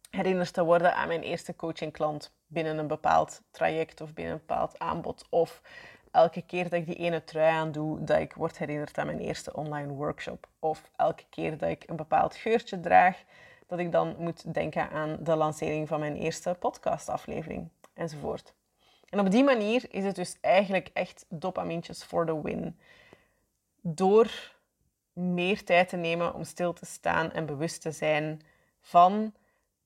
herinnerd 0.10 0.54
te 0.54 0.64
worden 0.64 0.96
aan 0.96 1.08
mijn 1.08 1.22
eerste 1.22 1.56
coachingklant 1.56 2.34
binnen 2.48 2.78
een 2.78 2.88
bepaald 2.88 3.42
traject 3.52 4.02
of 4.02 4.14
binnen 4.14 4.34
een 4.34 4.40
bepaald 4.40 4.80
aanbod. 4.80 5.26
Of 5.30 5.62
elke 6.16 6.42
keer 6.42 6.64
dat 6.64 6.74
ik 6.74 6.86
die 6.86 6.96
ene 6.96 7.24
trui 7.24 7.52
aan 7.52 7.72
doe, 7.72 8.04
dat 8.04 8.20
ik 8.20 8.34
word 8.34 8.58
herinnerd 8.58 8.98
aan 8.98 9.06
mijn 9.06 9.20
eerste 9.20 9.54
online 9.54 9.94
workshop. 9.94 10.48
Of 10.60 10.90
elke 10.96 11.24
keer 11.30 11.58
dat 11.58 11.70
ik 11.70 11.84
een 11.86 11.96
bepaald 11.96 12.36
geurtje 12.36 12.80
draag, 12.80 13.24
dat 13.68 13.80
ik 13.80 13.92
dan 13.92 14.16
moet 14.18 14.54
denken 14.54 14.90
aan 14.90 15.18
de 15.20 15.36
lancering 15.36 15.88
van 15.88 16.00
mijn 16.00 16.16
eerste 16.16 16.56
podcastaflevering 16.60 17.70
enzovoort. 17.94 18.54
En 19.10 19.20
op 19.20 19.32
die 19.32 19.44
manier 19.44 19.86
is 19.90 20.04
het 20.04 20.16
dus 20.16 20.38
eigenlijk 20.42 20.90
echt 20.94 21.26
dopamintjes 21.30 22.04
for 22.04 22.26
the 22.26 22.42
win. 22.42 22.80
Door 23.82 24.54
meer 25.14 25.64
tijd 25.64 25.90
te 25.90 25.98
nemen 25.98 26.34
om 26.34 26.44
stil 26.44 26.74
te 26.74 26.86
staan 26.86 27.32
en 27.32 27.46
bewust 27.46 27.82
te 27.82 27.92
zijn 27.92 28.42
van 28.82 29.34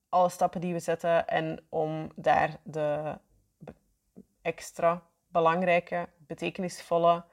alle 0.10 0.30
stappen 0.30 0.62
die 0.62 0.74
we 0.74 0.80
zetten 0.80 1.28
en 1.28 1.66
om 1.70 2.12
daar 2.16 2.60
de 2.64 3.18
extra 4.42 5.04
belangrijke, 5.32 6.10
betekenisvolle 6.18 7.24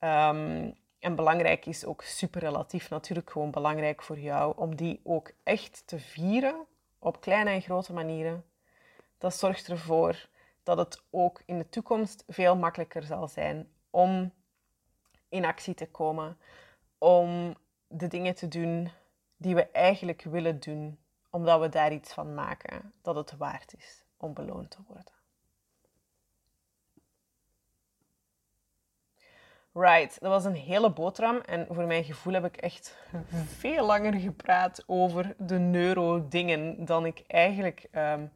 um, 0.00 0.74
en 0.98 1.14
belangrijk 1.14 1.66
is 1.66 1.84
ook 1.84 2.02
super 2.02 2.40
relatief 2.40 2.90
natuurlijk 2.90 3.30
gewoon 3.30 3.50
belangrijk 3.50 4.02
voor 4.02 4.18
jou 4.18 4.56
om 4.56 4.76
die 4.76 5.00
ook 5.04 5.32
echt 5.42 5.82
te 5.86 5.98
vieren 5.98 6.66
op 6.98 7.20
kleine 7.20 7.50
en 7.50 7.62
grote 7.62 7.92
manieren. 7.92 8.44
Dat 9.18 9.34
zorgt 9.34 9.68
ervoor 9.68 10.28
dat 10.62 10.78
het 10.78 11.02
ook 11.10 11.42
in 11.46 11.58
de 11.58 11.68
toekomst 11.68 12.24
veel 12.28 12.56
makkelijker 12.56 13.02
zal 13.02 13.28
zijn 13.28 13.68
om 13.90 14.32
in 15.28 15.44
actie 15.44 15.74
te 15.74 15.86
komen, 15.86 16.38
om 16.98 17.56
de 17.86 18.06
dingen 18.06 18.34
te 18.34 18.48
doen 18.48 18.90
die 19.36 19.54
we 19.54 19.70
eigenlijk 19.70 20.22
willen 20.22 20.60
doen, 20.60 20.98
omdat 21.30 21.60
we 21.60 21.68
daar 21.68 21.92
iets 21.92 22.12
van 22.12 22.34
maken 22.34 22.92
dat 23.02 23.14
het 23.14 23.36
waard 23.36 23.74
is 23.76 24.04
om 24.16 24.34
beloond 24.34 24.70
te 24.70 24.78
worden. 24.86 25.23
Right, 29.76 30.20
dat 30.20 30.30
was 30.30 30.44
een 30.44 30.54
hele 30.54 30.92
boterham. 30.92 31.36
En 31.36 31.66
voor 31.70 31.84
mijn 31.84 32.04
gevoel 32.04 32.32
heb 32.32 32.44
ik 32.44 32.56
echt 32.56 32.96
veel 33.44 33.86
langer 33.86 34.14
gepraat 34.14 34.84
over 34.86 35.34
de 35.38 35.58
neuro-dingen 35.58 36.84
dan 36.84 37.06
ik 37.06 37.22
eigenlijk 37.26 37.88
um, 37.92 38.32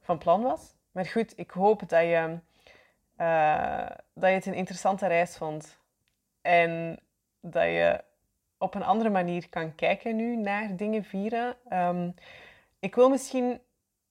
van 0.00 0.18
plan 0.18 0.42
was. 0.42 0.74
Maar 0.92 1.06
goed, 1.06 1.38
ik 1.38 1.50
hoop 1.50 1.88
dat 1.88 2.00
je, 2.00 2.38
uh, 3.18 3.86
dat 4.14 4.28
je 4.28 4.34
het 4.34 4.46
een 4.46 4.54
interessante 4.54 5.06
reis 5.06 5.36
vond. 5.36 5.78
En 6.40 7.00
dat 7.40 7.64
je 7.64 8.04
op 8.58 8.74
een 8.74 8.84
andere 8.84 9.10
manier 9.10 9.48
kan 9.48 9.74
kijken 9.74 10.16
nu 10.16 10.36
naar 10.36 10.76
dingen 10.76 11.04
vieren. 11.04 11.56
Um, 11.72 12.14
ik 12.78 12.94
wil 12.94 13.08
misschien, 13.08 13.60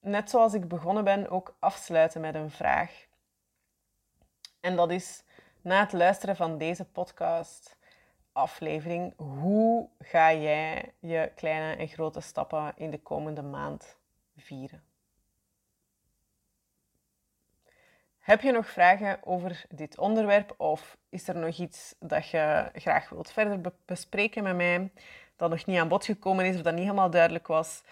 net 0.00 0.30
zoals 0.30 0.54
ik 0.54 0.68
begonnen 0.68 1.04
ben, 1.04 1.30
ook 1.30 1.56
afsluiten 1.58 2.20
met 2.20 2.34
een 2.34 2.50
vraag. 2.50 3.06
En 4.60 4.76
dat 4.76 4.90
is 4.90 5.24
na 5.62 5.80
het 5.80 5.92
luisteren 5.92 6.36
van 6.36 6.58
deze 6.58 6.84
podcast 6.84 7.76
aflevering, 8.32 9.14
hoe 9.16 9.88
ga 9.98 10.32
jij 10.32 10.92
je 10.98 11.32
kleine 11.34 11.76
en 11.76 11.88
grote 11.88 12.20
stappen 12.20 12.72
in 12.76 12.90
de 12.90 12.98
komende 12.98 13.42
maand 13.42 13.96
vieren? 14.36 14.82
Heb 18.18 18.40
je 18.40 18.52
nog 18.52 18.68
vragen 18.68 19.18
over 19.24 19.64
dit 19.68 19.98
onderwerp 19.98 20.54
of 20.56 20.96
is 21.08 21.28
er 21.28 21.36
nog 21.36 21.56
iets 21.56 21.94
dat 21.98 22.28
je 22.28 22.70
graag 22.74 23.08
wilt 23.08 23.32
verder 23.32 23.72
bespreken 23.84 24.42
met 24.42 24.56
mij 24.56 24.92
dat 25.36 25.50
nog 25.50 25.66
niet 25.66 25.78
aan 25.78 25.88
bod 25.88 26.04
gekomen 26.04 26.44
is 26.44 26.56
of 26.56 26.62
dat 26.62 26.74
niet 26.74 26.82
helemaal 26.82 27.10
duidelijk 27.10 27.46
was? 27.46 27.82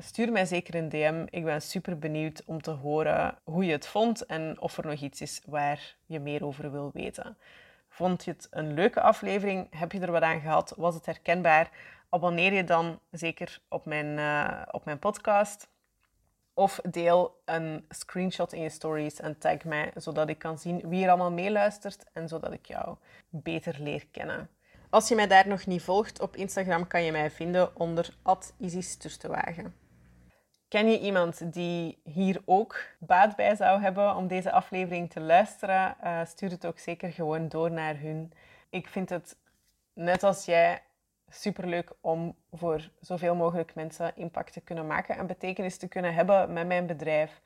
Stuur 0.00 0.32
mij 0.32 0.44
zeker 0.44 0.74
een 0.74 0.88
DM. 0.88 1.26
Ik 1.30 1.44
ben 1.44 1.62
super 1.62 1.98
benieuwd 1.98 2.42
om 2.46 2.62
te 2.62 2.70
horen 2.70 3.38
hoe 3.44 3.64
je 3.64 3.72
het 3.72 3.86
vond 3.86 4.26
en 4.26 4.60
of 4.60 4.78
er 4.78 4.86
nog 4.86 5.00
iets 5.00 5.20
is 5.20 5.40
waar 5.46 5.96
je 6.06 6.20
meer 6.20 6.44
over 6.44 6.70
wil 6.70 6.90
weten. 6.94 7.36
Vond 7.88 8.24
je 8.24 8.30
het 8.30 8.46
een 8.50 8.74
leuke 8.74 9.00
aflevering? 9.00 9.66
Heb 9.70 9.92
je 9.92 10.00
er 10.00 10.12
wat 10.12 10.22
aan 10.22 10.40
gehad? 10.40 10.74
Was 10.76 10.94
het 10.94 11.06
herkenbaar? 11.06 11.70
Abonneer 12.08 12.52
je 12.52 12.64
dan 12.64 13.00
zeker 13.10 13.60
op 13.68 13.84
mijn, 13.84 14.06
uh, 14.18 14.62
op 14.70 14.84
mijn 14.84 14.98
podcast. 14.98 15.68
Of 16.54 16.80
deel 16.90 17.40
een 17.44 17.84
screenshot 17.88 18.52
in 18.52 18.62
je 18.62 18.70
stories 18.70 19.20
en 19.20 19.38
tag 19.38 19.64
mij, 19.64 19.90
zodat 19.94 20.28
ik 20.28 20.38
kan 20.38 20.58
zien 20.58 20.88
wie 20.88 21.02
er 21.04 21.08
allemaal 21.08 21.32
meeluistert 21.32 22.04
en 22.12 22.28
zodat 22.28 22.52
ik 22.52 22.66
jou 22.66 22.96
beter 23.28 23.76
leer 23.78 24.06
kennen. 24.10 24.48
Als 24.90 25.08
je 25.08 25.14
mij 25.14 25.26
daar 25.26 25.48
nog 25.48 25.66
niet 25.66 25.82
volgt 25.82 26.20
op 26.20 26.36
Instagram, 26.36 26.86
kan 26.86 27.02
je 27.02 27.12
mij 27.12 27.30
vinden 27.30 27.76
onder 27.76 28.14
@isisturtewagen. 28.58 29.86
Ken 30.68 30.90
je 30.90 31.00
iemand 31.00 31.52
die 31.52 31.98
hier 32.04 32.42
ook 32.44 32.80
baat 32.98 33.36
bij 33.36 33.56
zou 33.56 33.80
hebben 33.80 34.16
om 34.16 34.26
deze 34.26 34.52
aflevering 34.52 35.10
te 35.10 35.20
luisteren? 35.20 35.96
Uh, 36.04 36.20
stuur 36.24 36.50
het 36.50 36.66
ook 36.66 36.78
zeker 36.78 37.12
gewoon 37.12 37.48
door 37.48 37.70
naar 37.70 38.00
hun. 38.00 38.32
Ik 38.70 38.88
vind 38.88 39.08
het, 39.08 39.36
net 39.92 40.22
als 40.22 40.44
jij, 40.44 40.82
superleuk 41.28 41.92
om 42.00 42.36
voor 42.52 42.90
zoveel 43.00 43.34
mogelijk 43.34 43.74
mensen 43.74 44.16
impact 44.16 44.52
te 44.52 44.60
kunnen 44.60 44.86
maken 44.86 45.16
en 45.16 45.26
betekenis 45.26 45.76
te 45.76 45.88
kunnen 45.88 46.14
hebben 46.14 46.52
met 46.52 46.66
mijn 46.66 46.86
bedrijf. 46.86 47.40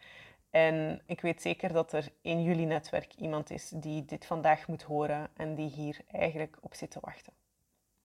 En 0.51 1.03
ik 1.07 1.21
weet 1.21 1.43
zeker 1.43 1.73
dat 1.73 1.93
er 1.93 2.09
in 2.21 2.43
jullie 2.43 2.67
netwerk 2.67 3.15
iemand 3.15 3.51
is 3.51 3.69
die 3.69 4.05
dit 4.05 4.27
vandaag 4.27 4.67
moet 4.69 4.83
horen 4.83 5.29
en 5.37 5.55
die 5.55 5.69
hier 5.69 6.01
eigenlijk 6.11 6.57
op 6.61 6.75
zit 6.75 6.91
te 6.91 7.01
wachten. 7.01 7.33